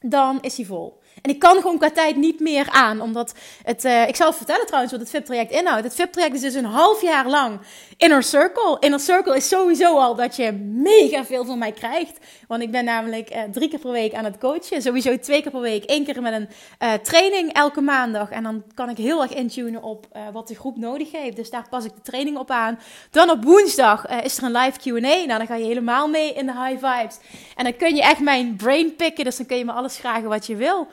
dan 0.00 0.38
is 0.40 0.56
hij 0.56 0.66
vol. 0.66 1.00
En 1.22 1.30
ik 1.30 1.38
kan 1.38 1.56
gewoon 1.56 1.78
qua 1.78 1.90
tijd 1.90 2.16
niet 2.16 2.40
meer 2.40 2.70
aan, 2.70 3.00
omdat 3.00 3.34
het, 3.62 3.84
uh, 3.84 4.08
ik 4.08 4.16
zal 4.16 4.32
vertellen 4.32 4.66
trouwens 4.66 4.92
wat 4.92 5.00
het 5.00 5.10
VIP-traject 5.10 5.50
inhoudt. 5.50 5.84
Het 5.84 5.94
VIP-traject 5.94 6.34
is 6.34 6.40
dus 6.40 6.54
een 6.54 6.64
half 6.64 7.02
jaar 7.02 7.28
lang 7.28 7.60
Inner 7.96 8.22
Circle. 8.22 8.76
Inner 8.80 9.00
Circle 9.00 9.36
is 9.36 9.48
sowieso 9.48 9.98
al 9.98 10.14
dat 10.14 10.36
je 10.36 10.52
mega 10.52 11.24
veel 11.24 11.44
van 11.44 11.58
mij 11.58 11.72
krijgt. 11.72 12.18
Want 12.48 12.62
ik 12.62 12.70
ben 12.70 12.84
namelijk 12.84 13.34
uh, 13.34 13.42
drie 13.42 13.68
keer 13.68 13.78
per 13.78 13.90
week 13.90 14.14
aan 14.14 14.24
het 14.24 14.38
coachen. 14.38 14.82
Sowieso 14.82 15.18
twee 15.18 15.42
keer 15.42 15.50
per 15.50 15.60
week. 15.60 15.82
Eén 15.86 16.04
keer 16.04 16.22
met 16.22 16.32
een 16.32 16.48
uh, 16.82 16.92
training 16.92 17.52
elke 17.52 17.80
maandag. 17.80 18.30
En 18.30 18.42
dan 18.42 18.64
kan 18.74 18.88
ik 18.88 18.96
heel 18.96 19.22
erg 19.22 19.34
intunen 19.34 19.82
op 19.82 20.06
wat 20.32 20.48
de 20.48 20.54
groep 20.54 20.76
nodig 20.76 21.12
heeft. 21.12 21.36
Dus 21.36 21.50
daar 21.50 21.68
pas 21.68 21.84
ik 21.84 21.94
de 21.94 22.00
training 22.02 22.36
op 22.36 22.50
aan. 22.50 22.78
Dan 23.10 23.30
op 23.30 23.44
woensdag 23.44 24.06
is 24.22 24.38
er 24.38 24.44
een 24.44 24.56
live 24.56 24.78
Q&A. 24.78 24.98
Nou, 25.00 25.26
dan 25.26 25.46
ga 25.46 25.54
je 25.54 25.64
helemaal 25.64 26.08
mee 26.08 26.32
in 26.32 26.46
de 26.46 26.52
high 26.52 26.86
vibes. 26.86 27.18
En 27.56 27.64
dan 27.64 27.76
kun 27.76 27.94
je 27.94 28.02
echt 28.02 28.20
mijn 28.20 28.56
brain 28.56 28.96
picken. 28.96 29.24
Dus 29.24 29.36
dan 29.36 29.46
kun 29.46 29.56
je 29.56 29.64
me 29.64 29.72
alles 29.72 29.96
vragen 29.96 30.28
wat 30.28 30.46
je 30.46 30.56
wil. 30.56 30.88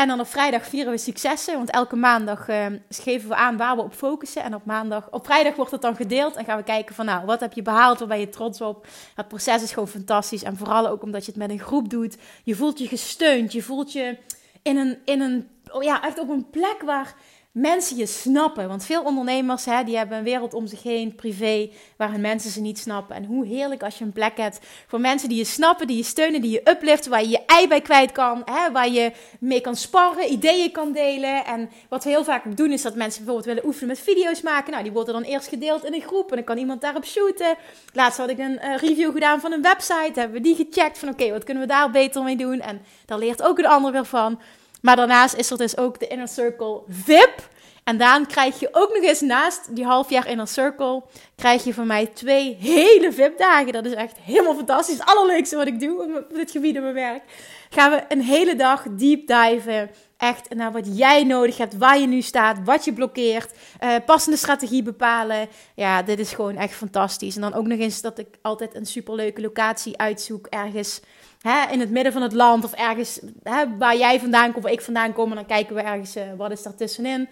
En 0.00 0.08
dan 0.08 0.20
op 0.20 0.26
vrijdag 0.26 0.66
vieren 0.66 0.92
we 0.92 0.98
successen. 0.98 1.56
Want 1.56 1.70
elke 1.70 1.96
maandag 1.96 2.48
uh, 2.48 2.66
geven 2.88 3.28
we 3.28 3.34
aan 3.34 3.56
waar 3.56 3.76
we 3.76 3.82
op 3.82 3.94
focussen. 3.94 4.42
En 4.42 4.54
op 4.54 4.64
maandag, 4.64 5.10
op 5.10 5.24
vrijdag 5.24 5.56
wordt 5.56 5.70
het 5.70 5.82
dan 5.82 5.96
gedeeld. 5.96 6.36
En 6.36 6.44
gaan 6.44 6.56
we 6.56 6.62
kijken 6.62 6.94
van 6.94 7.04
nou, 7.04 7.26
wat 7.26 7.40
heb 7.40 7.52
je 7.52 7.62
behaald? 7.62 7.98
Waar 7.98 8.08
ben 8.08 8.20
je 8.20 8.28
trots 8.28 8.60
op? 8.60 8.86
Het 9.14 9.28
proces 9.28 9.62
is 9.62 9.72
gewoon 9.72 9.88
fantastisch. 9.88 10.42
En 10.42 10.56
vooral 10.56 10.88
ook 10.88 11.02
omdat 11.02 11.24
je 11.24 11.30
het 11.30 11.40
met 11.40 11.50
een 11.50 11.58
groep 11.58 11.90
doet. 11.90 12.16
Je 12.44 12.54
voelt 12.54 12.78
je 12.78 12.88
gesteund. 12.88 13.52
Je 13.52 13.62
voelt 13.62 13.92
je 13.92 14.18
in 14.62 14.76
een, 14.76 14.98
in 15.04 15.20
een 15.20 15.48
oh 15.70 15.82
ja, 15.82 16.02
echt 16.02 16.18
op 16.18 16.28
een 16.28 16.50
plek 16.50 16.82
waar 16.84 17.14
mensen 17.52 17.96
je 17.96 18.06
snappen. 18.06 18.68
Want 18.68 18.84
veel 18.84 19.02
ondernemers 19.02 19.64
hè, 19.64 19.84
die 19.84 19.96
hebben 19.96 20.18
een 20.18 20.24
wereld 20.24 20.54
om 20.54 20.66
zich 20.66 20.82
heen, 20.82 21.14
privé, 21.14 21.70
waarin 21.96 22.20
mensen 22.20 22.50
ze 22.50 22.60
niet 22.60 22.78
snappen. 22.78 23.16
En 23.16 23.24
hoe 23.24 23.46
heerlijk 23.46 23.82
als 23.82 23.98
je 23.98 24.04
een 24.04 24.12
plek 24.12 24.36
hebt 24.36 24.60
voor 24.86 25.00
mensen 25.00 25.28
die 25.28 25.38
je 25.38 25.44
snappen, 25.44 25.86
die 25.86 25.96
je 25.96 26.02
steunen, 26.02 26.40
die 26.40 26.50
je 26.50 26.70
upliften, 26.70 27.10
waar 27.10 27.22
je 27.22 27.28
je 27.28 27.44
ei 27.46 27.68
bij 27.68 27.80
kwijt 27.80 28.12
kan, 28.12 28.42
hè, 28.44 28.72
waar 28.72 28.88
je 28.88 29.12
mee 29.40 29.60
kan 29.60 29.76
sparren, 29.76 30.32
ideeën 30.32 30.72
kan 30.72 30.92
delen. 30.92 31.44
En 31.44 31.70
wat 31.88 32.04
we 32.04 32.10
heel 32.10 32.24
vaak 32.24 32.56
doen 32.56 32.72
is 32.72 32.82
dat 32.82 32.94
mensen 32.94 33.24
bijvoorbeeld 33.24 33.54
willen 33.54 33.66
oefenen 33.66 33.88
met 33.88 34.00
video's 34.00 34.42
maken. 34.42 34.70
Nou, 34.70 34.82
die 34.82 34.92
worden 34.92 35.14
dan 35.14 35.22
eerst 35.22 35.48
gedeeld 35.48 35.84
in 35.84 35.94
een 35.94 36.00
groep 36.00 36.30
en 36.30 36.36
dan 36.36 36.44
kan 36.44 36.58
iemand 36.58 36.80
daarop 36.80 37.04
shooten. 37.04 37.56
Laatst 37.92 38.18
had 38.18 38.30
ik 38.30 38.38
een 38.38 38.58
uh, 38.62 38.76
review 38.76 39.12
gedaan 39.12 39.40
van 39.40 39.52
een 39.52 39.62
website, 39.62 40.20
hebben 40.20 40.32
we 40.32 40.40
die 40.40 40.54
gecheckt 40.54 40.98
van 40.98 41.08
oké, 41.08 41.30
wat 41.30 41.44
kunnen 41.44 41.62
we 41.62 41.68
daar 41.68 41.90
beter 41.90 42.22
mee 42.22 42.36
doen? 42.36 42.60
En 42.60 42.82
daar 43.06 43.18
leert 43.18 43.42
ook 43.42 43.58
een 43.58 43.66
ander 43.66 43.92
weer 43.92 44.04
van. 44.04 44.40
Maar 44.80 44.96
daarnaast 44.96 45.34
is 45.34 45.50
er 45.50 45.58
dus 45.58 45.76
ook 45.76 45.98
de 45.98 46.06
Inner 46.06 46.28
Circle 46.28 46.80
VIP. 46.88 47.48
En 47.90 47.96
dan 47.96 48.26
krijg 48.26 48.60
je 48.60 48.68
ook 48.72 48.94
nog 48.94 49.02
eens 49.02 49.20
naast 49.20 49.76
die 49.76 49.84
half 49.84 50.10
jaar 50.10 50.28
Inner 50.28 50.48
Circle, 50.48 51.02
krijg 51.36 51.64
je 51.64 51.74
van 51.74 51.86
mij 51.86 52.06
twee 52.06 52.56
hele 52.60 53.12
VIP-dagen. 53.12 53.72
Dat 53.72 53.84
is 53.84 53.94
echt 53.94 54.16
helemaal 54.20 54.54
fantastisch. 54.54 54.98
Het 54.98 55.08
allerleukste 55.08 55.56
wat 55.56 55.66
ik 55.66 55.80
doe 55.80 56.02
op 56.02 56.34
dit 56.34 56.50
gebied 56.50 56.74
in 56.74 56.82
mijn 56.82 56.94
werk. 56.94 57.22
Gaan 57.70 57.90
we 57.90 58.04
een 58.08 58.20
hele 58.20 58.56
dag 58.56 58.82
deep 58.90 59.26
diven. 59.26 59.90
Echt 60.16 60.54
naar 60.54 60.72
wat 60.72 60.98
jij 60.98 61.24
nodig 61.24 61.56
hebt, 61.56 61.76
waar 61.76 61.98
je 61.98 62.06
nu 62.06 62.20
staat, 62.20 62.56
wat 62.64 62.84
je 62.84 62.92
blokkeert. 62.92 63.52
Uh, 63.84 63.94
passende 64.06 64.38
strategie 64.38 64.82
bepalen. 64.82 65.48
Ja, 65.74 66.02
dit 66.02 66.18
is 66.18 66.32
gewoon 66.32 66.56
echt 66.56 66.74
fantastisch. 66.74 67.34
En 67.34 67.40
dan 67.40 67.54
ook 67.54 67.66
nog 67.66 67.78
eens 67.78 68.00
dat 68.00 68.18
ik 68.18 68.28
altijd 68.42 68.74
een 68.74 68.86
superleuke 68.86 69.40
locatie 69.40 69.98
uitzoek. 69.98 70.46
Ergens 70.46 71.00
hè, 71.40 71.72
in 71.72 71.80
het 71.80 71.90
midden 71.90 72.12
van 72.12 72.22
het 72.22 72.32
land 72.32 72.64
of 72.64 72.72
ergens 72.72 73.20
hè, 73.42 73.76
waar 73.78 73.96
jij 73.96 74.20
vandaan 74.20 74.52
komt 74.52 74.64
of 74.64 74.70
ik 74.70 74.80
vandaan 74.80 75.12
kom. 75.12 75.30
En 75.30 75.36
dan 75.36 75.46
kijken 75.46 75.74
we 75.74 75.80
ergens, 75.80 76.16
uh, 76.16 76.22
wat 76.36 76.50
is 76.50 76.62
daar 76.62 76.74
tussenin. 76.74 77.28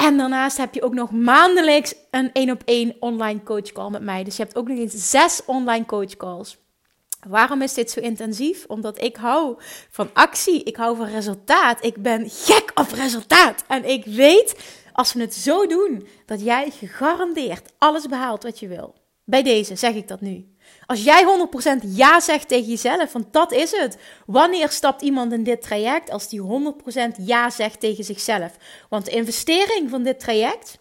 En 0.00 0.16
daarnaast 0.16 0.56
heb 0.56 0.74
je 0.74 0.82
ook 0.82 0.94
nog 0.94 1.10
maandelijks 1.10 1.94
een 2.10 2.32
één 2.32 2.50
op 2.50 2.62
één 2.64 2.96
online 3.00 3.42
coach 3.42 3.72
call 3.72 3.90
met 3.90 4.02
mij. 4.02 4.24
Dus 4.24 4.36
je 4.36 4.42
hebt 4.42 4.56
ook 4.56 4.68
nog 4.68 4.78
eens 4.78 5.10
zes 5.10 5.44
online 5.46 5.86
coach 5.86 6.16
calls. 6.16 6.58
Waarom 7.28 7.62
is 7.62 7.74
dit 7.74 7.90
zo 7.90 8.00
intensief? 8.00 8.64
Omdat 8.66 9.02
ik 9.02 9.16
hou 9.16 9.56
van 9.90 10.10
actie, 10.12 10.62
ik 10.62 10.76
hou 10.76 10.96
van 10.96 11.06
resultaat. 11.06 11.84
Ik 11.84 12.02
ben 12.02 12.30
gek 12.30 12.70
op 12.74 12.90
resultaat. 12.92 13.64
En 13.68 13.84
ik 13.84 14.04
weet, 14.04 14.56
als 14.92 15.12
we 15.12 15.20
het 15.20 15.34
zo 15.34 15.66
doen, 15.66 16.06
dat 16.26 16.44
jij 16.44 16.70
gegarandeerd 16.70 17.72
alles 17.78 18.06
behaalt 18.06 18.42
wat 18.42 18.58
je 18.58 18.68
wil. 18.68 18.94
Bij 19.24 19.42
deze 19.42 19.76
zeg 19.76 19.94
ik 19.94 20.08
dat 20.08 20.20
nu. 20.20 20.54
Als 20.86 21.04
jij 21.04 21.48
100% 21.82 21.86
ja 21.86 22.20
zegt 22.20 22.48
tegen 22.48 22.68
jezelf, 22.68 23.12
want 23.12 23.32
dat 23.32 23.52
is 23.52 23.70
het. 23.70 23.96
Wanneer 24.26 24.68
stapt 24.68 25.02
iemand 25.02 25.32
in 25.32 25.44
dit 25.44 25.62
traject 25.62 26.10
als 26.10 26.28
die 26.28 26.40
100% 26.40 26.44
ja 27.16 27.50
zegt 27.50 27.80
tegen 27.80 28.04
zichzelf? 28.04 28.52
Want 28.88 29.04
de 29.04 29.10
investering 29.10 29.90
van 29.90 30.02
dit 30.02 30.20
traject 30.20 30.78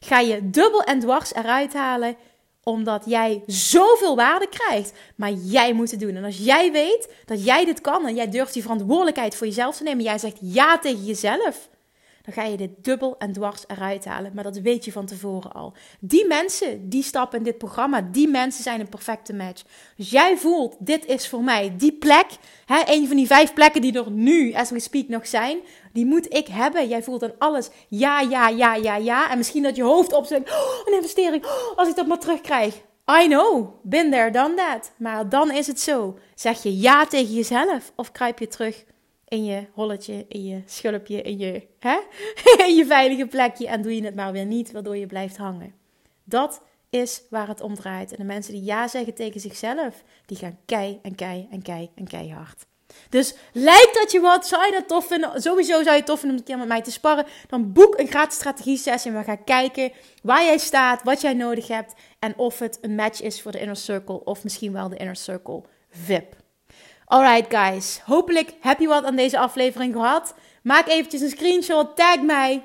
ga 0.00 0.18
je 0.18 0.50
dubbel 0.50 0.82
en 0.82 1.00
dwars 1.00 1.34
eruit 1.34 1.72
halen 1.72 2.16
omdat 2.64 3.02
jij 3.06 3.42
zoveel 3.46 4.16
waarde 4.16 4.48
krijgt. 4.48 4.92
Maar 5.16 5.32
jij 5.32 5.72
moet 5.72 5.90
het 5.90 6.00
doen. 6.00 6.16
En 6.16 6.24
als 6.24 6.38
jij 6.38 6.72
weet 6.72 7.08
dat 7.24 7.44
jij 7.44 7.64
dit 7.64 7.80
kan 7.80 8.06
en 8.06 8.14
jij 8.14 8.30
durft 8.30 8.52
die 8.52 8.62
verantwoordelijkheid 8.62 9.36
voor 9.36 9.46
jezelf 9.46 9.76
te 9.76 9.82
nemen, 9.82 10.04
jij 10.04 10.18
zegt 10.18 10.36
ja 10.40 10.78
tegen 10.78 11.04
jezelf, 11.04 11.68
dan 12.24 12.34
ga 12.34 12.42
je 12.42 12.56
dit 12.56 12.70
dubbel 12.84 13.18
en 13.18 13.32
dwars 13.32 13.64
eruit 13.66 14.04
halen. 14.04 14.30
Maar 14.34 14.44
dat 14.44 14.56
weet 14.56 14.84
je 14.84 14.92
van 14.92 15.06
tevoren 15.06 15.52
al. 15.52 15.72
Die 16.00 16.26
mensen 16.26 16.88
die 16.88 17.02
stappen 17.02 17.38
in 17.38 17.44
dit 17.44 17.58
programma, 17.58 18.00
die 18.00 18.28
mensen 18.28 18.62
zijn 18.62 18.80
een 18.80 18.88
perfecte 18.88 19.34
match. 19.34 19.62
Dus 19.96 20.10
jij 20.10 20.36
voelt, 20.36 20.76
dit 20.78 21.06
is 21.06 21.28
voor 21.28 21.42
mij 21.42 21.74
die 21.76 21.92
plek. 21.92 22.26
Hè, 22.64 22.82
een 22.86 23.06
van 23.06 23.16
die 23.16 23.26
vijf 23.26 23.52
plekken 23.52 23.80
die 23.80 23.98
er 23.98 24.10
nu, 24.10 24.54
as 24.54 24.70
we 24.70 24.80
speak, 24.80 25.08
nog 25.08 25.26
zijn. 25.26 25.58
Die 25.92 26.06
moet 26.06 26.34
ik 26.34 26.46
hebben. 26.46 26.88
Jij 26.88 27.02
voelt 27.02 27.20
dan 27.20 27.34
alles 27.38 27.70
ja, 27.88 28.20
ja, 28.20 28.48
ja, 28.48 28.74
ja, 28.74 28.96
ja. 28.96 29.30
En 29.30 29.38
misschien 29.38 29.62
dat 29.62 29.76
je 29.76 29.82
hoofd 29.82 30.12
opzet. 30.12 30.50
Oh, 30.50 30.86
een 30.86 30.94
investering. 30.94 31.44
Oh, 31.44 31.78
als 31.78 31.88
ik 31.88 31.96
dat 31.96 32.06
maar 32.06 32.18
terugkrijg. 32.18 32.74
I 33.22 33.26
know, 33.26 33.68
been 33.82 34.10
there, 34.10 34.30
done 34.30 34.54
that. 34.54 34.92
Maar 34.96 35.28
dan 35.28 35.50
is 35.50 35.66
het 35.66 35.80
zo. 35.80 36.18
Zeg 36.34 36.62
je 36.62 36.78
ja 36.78 37.06
tegen 37.06 37.34
jezelf 37.34 37.92
of 37.96 38.12
kruip 38.12 38.38
je 38.38 38.46
terug 38.46 38.84
in 39.28 39.44
je 39.44 39.66
holletje, 39.72 40.24
in 40.28 40.44
je 40.44 40.62
schulpje, 40.66 41.22
in 41.22 41.38
je, 41.38 41.66
hè? 41.78 41.98
je 42.76 42.84
veilige 42.86 43.26
plekje 43.26 43.66
en 43.66 43.82
doe 43.82 43.96
je 43.96 44.04
het 44.04 44.14
maar 44.14 44.32
weer 44.32 44.46
niet, 44.46 44.72
waardoor 44.72 44.96
je 44.96 45.06
blijft 45.06 45.36
hangen. 45.36 45.74
Dat 46.24 46.62
is 46.90 47.22
waar 47.30 47.48
het 47.48 47.60
om 47.60 47.74
draait. 47.74 48.10
En 48.10 48.16
de 48.16 48.24
mensen 48.24 48.52
die 48.52 48.64
ja 48.64 48.88
zeggen 48.88 49.14
tegen 49.14 49.40
zichzelf, 49.40 50.02
die 50.26 50.36
gaan 50.36 50.58
kei 50.64 50.98
en 51.02 51.14
kei 51.14 51.48
en 51.50 51.62
kei 51.62 51.90
en 51.94 52.06
keihard. 52.06 52.66
Dus 53.08 53.34
lijkt 53.52 53.94
dat 53.94 54.12
je 54.12 54.20
wat, 54.20 54.46
zou 54.46 54.64
je 54.66 54.72
dat 54.72 54.88
tof 54.88 55.06
vinden? 55.06 55.42
Sowieso 55.42 55.72
zou 55.72 55.90
je 55.90 55.96
het 55.96 56.06
tof 56.06 56.20
vinden 56.20 56.38
om 56.38 56.42
een 56.42 56.48
keer 56.48 56.58
met 56.58 56.68
mij 56.68 56.82
te 56.82 56.90
sparren. 56.90 57.26
Dan 57.48 57.72
boek 57.72 57.98
een 57.98 58.06
gratis 58.06 58.36
strategie 58.36 58.76
sessie 58.76 59.10
en 59.10 59.18
we 59.18 59.24
gaan 59.24 59.44
kijken 59.44 59.92
waar 60.22 60.44
jij 60.44 60.58
staat, 60.58 61.02
wat 61.02 61.20
jij 61.20 61.34
nodig 61.34 61.68
hebt 61.68 61.94
en 62.18 62.36
of 62.36 62.58
het 62.58 62.78
een 62.80 62.94
match 62.94 63.22
is 63.22 63.42
voor 63.42 63.52
de 63.52 63.60
Inner 63.60 63.76
Circle 63.76 64.24
of 64.24 64.44
misschien 64.44 64.72
wel 64.72 64.88
de 64.88 64.96
Inner 64.96 65.16
Circle 65.16 65.62
VIP. 65.90 66.43
Alright 67.14 67.54
guys, 67.54 68.00
hopelijk 68.04 68.54
heb 68.60 68.78
je 68.80 68.86
wat 68.86 69.04
aan 69.04 69.16
deze 69.16 69.38
aflevering 69.38 69.92
gehad. 69.92 70.34
Maak 70.62 70.88
eventjes 70.88 71.20
een 71.20 71.28
screenshot, 71.28 71.96
tag 71.96 72.22
mij 72.22 72.64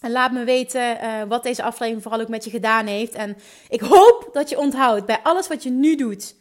en 0.00 0.10
laat 0.10 0.32
me 0.32 0.44
weten 0.44 0.96
uh, 0.96 1.22
wat 1.28 1.42
deze 1.42 1.62
aflevering 1.62 2.02
vooral 2.02 2.20
ook 2.20 2.28
met 2.28 2.44
je 2.44 2.50
gedaan 2.50 2.86
heeft. 2.86 3.12
En 3.12 3.36
ik 3.68 3.80
hoop 3.80 4.30
dat 4.32 4.48
je 4.48 4.58
onthoudt 4.58 5.06
bij 5.06 5.20
alles 5.22 5.48
wat 5.48 5.62
je 5.62 5.70
nu 5.70 5.96
doet. 5.96 6.34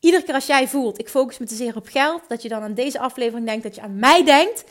Iedere 0.00 0.22
keer 0.22 0.34
als 0.34 0.46
jij 0.46 0.68
voelt, 0.68 0.98
ik 0.98 1.08
focus 1.08 1.38
me 1.38 1.46
te 1.46 1.54
zeer 1.54 1.76
op 1.76 1.86
geld, 1.86 2.22
dat 2.28 2.42
je 2.42 2.48
dan 2.48 2.62
aan 2.62 2.74
deze 2.74 2.98
aflevering 2.98 3.46
denkt, 3.46 3.62
dat 3.62 3.74
je 3.74 3.80
aan 3.80 3.98
mij 3.98 4.24
denkt. 4.24 4.64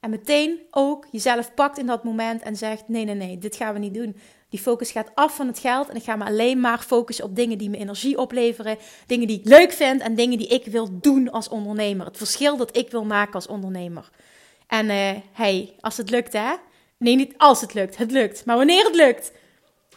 En 0.00 0.10
meteen 0.10 0.60
ook 0.70 1.06
jezelf 1.10 1.54
pakt 1.54 1.78
in 1.78 1.86
dat 1.86 2.04
moment 2.04 2.42
en 2.42 2.56
zegt: 2.56 2.88
nee, 2.88 3.04
nee, 3.04 3.14
nee, 3.14 3.38
dit 3.38 3.56
gaan 3.56 3.72
we 3.72 3.78
niet 3.78 3.94
doen. 3.94 4.16
Die 4.50 4.60
focus 4.60 4.90
gaat 4.90 5.10
af 5.14 5.36
van 5.36 5.46
het 5.46 5.58
geld 5.58 5.88
en 5.88 5.96
ik 5.96 6.02
ga 6.02 6.16
me 6.16 6.24
alleen 6.24 6.60
maar 6.60 6.78
focussen 6.78 7.24
op 7.24 7.36
dingen 7.36 7.58
die 7.58 7.70
me 7.70 7.76
energie 7.76 8.18
opleveren, 8.18 8.78
dingen 9.06 9.26
die 9.26 9.38
ik 9.38 9.46
leuk 9.46 9.72
vind 9.72 10.00
en 10.00 10.14
dingen 10.14 10.38
die 10.38 10.46
ik 10.48 10.66
wil 10.66 10.88
doen 11.00 11.30
als 11.30 11.48
ondernemer. 11.48 12.06
Het 12.06 12.16
verschil 12.16 12.56
dat 12.56 12.76
ik 12.76 12.90
wil 12.90 13.04
maken 13.04 13.34
als 13.34 13.46
ondernemer. 13.46 14.10
En 14.66 14.86
uh, 14.86 15.10
hey, 15.32 15.74
als 15.80 15.96
het 15.96 16.10
lukt 16.10 16.32
hè. 16.32 16.54
Nee, 16.96 17.16
niet 17.16 17.34
als 17.36 17.60
het 17.60 17.74
lukt. 17.74 17.96
Het 17.96 18.10
lukt. 18.10 18.44
Maar 18.44 18.56
wanneer 18.56 18.84
het 18.84 18.94
lukt, 18.94 19.32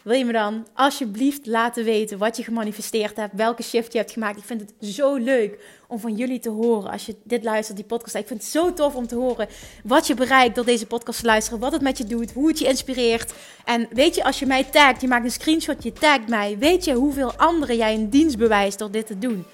wil 0.04 0.16
je 0.16 0.24
me 0.24 0.32
dan 0.32 0.66
alsjeblieft 0.74 1.46
laten 1.46 1.84
weten 1.84 2.18
wat 2.18 2.36
je 2.36 2.42
gemanifesteerd 2.42 3.16
hebt, 3.16 3.34
welke 3.34 3.62
shift 3.62 3.92
je 3.92 3.98
hebt 3.98 4.10
gemaakt. 4.10 4.38
Ik 4.38 4.44
vind 4.44 4.60
het 4.60 4.90
zo 4.90 5.14
leuk 5.14 5.58
om 5.88 5.98
van 5.98 6.14
jullie 6.14 6.38
te 6.38 6.48
horen 6.48 6.90
als 6.90 7.06
je 7.06 7.16
dit 7.22 7.44
luistert, 7.44 7.76
die 7.76 7.86
podcast. 7.86 8.14
Ik 8.14 8.26
vind 8.26 8.42
het 8.42 8.50
zo 8.50 8.72
tof 8.72 8.94
om 8.94 9.06
te 9.06 9.14
horen 9.14 9.48
wat 9.84 10.06
je 10.06 10.14
bereikt 10.14 10.54
door 10.54 10.64
deze 10.64 10.86
podcast 10.86 11.20
te 11.20 11.26
luisteren, 11.26 11.60
wat 11.60 11.72
het 11.72 11.82
met 11.82 11.98
je 11.98 12.04
doet, 12.04 12.32
hoe 12.32 12.48
het 12.48 12.58
je 12.58 12.68
inspireert. 12.68 13.32
En 13.64 13.88
weet 13.90 14.14
je, 14.14 14.24
als 14.24 14.38
je 14.38 14.46
mij 14.46 14.64
tagt, 14.64 15.00
je 15.00 15.08
maakt 15.08 15.24
een 15.24 15.30
screenshot, 15.30 15.82
je 15.82 15.92
tagt 15.92 16.28
mij, 16.28 16.58
weet 16.58 16.84
je 16.84 16.94
hoeveel 16.94 17.32
anderen 17.32 17.76
jij 17.76 17.94
een 17.94 18.10
dienst 18.10 18.38
bewijst 18.38 18.78
door 18.78 18.90
dit 18.90 19.06
te 19.06 19.18
doen 19.18 19.44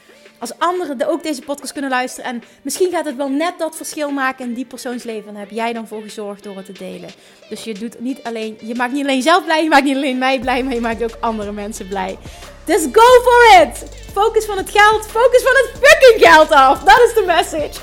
als 0.40 0.52
anderen 0.58 1.08
ook 1.08 1.22
deze 1.22 1.42
podcast 1.42 1.72
kunnen 1.72 1.90
luisteren. 1.90 2.30
En 2.30 2.42
misschien 2.62 2.90
gaat 2.90 3.04
het 3.04 3.16
wel 3.16 3.28
net 3.28 3.58
dat 3.58 3.76
verschil 3.76 4.10
maken 4.10 4.44
in 4.44 4.54
die 4.54 4.64
persoonsleven. 4.64 5.28
En 5.28 5.36
heb 5.36 5.50
jij 5.50 5.72
dan 5.72 5.86
voor 5.86 6.02
gezorgd 6.02 6.42
door 6.42 6.56
het 6.56 6.66
te 6.66 6.72
delen. 6.72 7.10
Dus 7.48 7.64
je 7.64 7.74
doet 7.74 8.00
niet 8.00 8.22
alleen, 8.22 8.58
je 8.60 8.74
maakt 8.74 8.92
niet 8.92 9.02
alleen 9.02 9.16
jezelf 9.16 9.44
blij, 9.44 9.62
je 9.62 9.68
maakt 9.68 9.84
niet 9.84 9.96
alleen 9.96 10.18
mij 10.18 10.40
blij, 10.40 10.62
maar 10.62 10.74
je 10.74 10.80
maakt 10.80 11.02
ook 11.02 11.16
andere 11.20 11.52
mensen 11.52 11.88
blij. 11.88 12.18
Dus 12.64 12.82
go 12.92 13.20
for 13.22 13.62
it! 13.62 13.98
Focus 14.12 14.44
van 14.44 14.56
het 14.56 14.70
geld, 14.70 15.06
focus 15.06 15.42
van 15.42 15.52
het 15.52 15.70
fucking 15.82 16.26
geld 16.26 16.50
af. 16.50 16.78
Dat 16.78 17.00
is 17.06 17.14
de 17.14 17.22
message. 17.26 17.80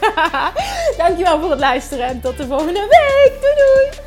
Dankjewel 0.98 1.40
voor 1.40 1.50
het 1.50 1.60
luisteren 1.60 2.06
en 2.06 2.22
tot 2.22 2.38
de 2.38 2.48
volgende 2.48 2.80
week. 2.80 3.42
Doei 3.42 3.54
doei! 3.56 4.07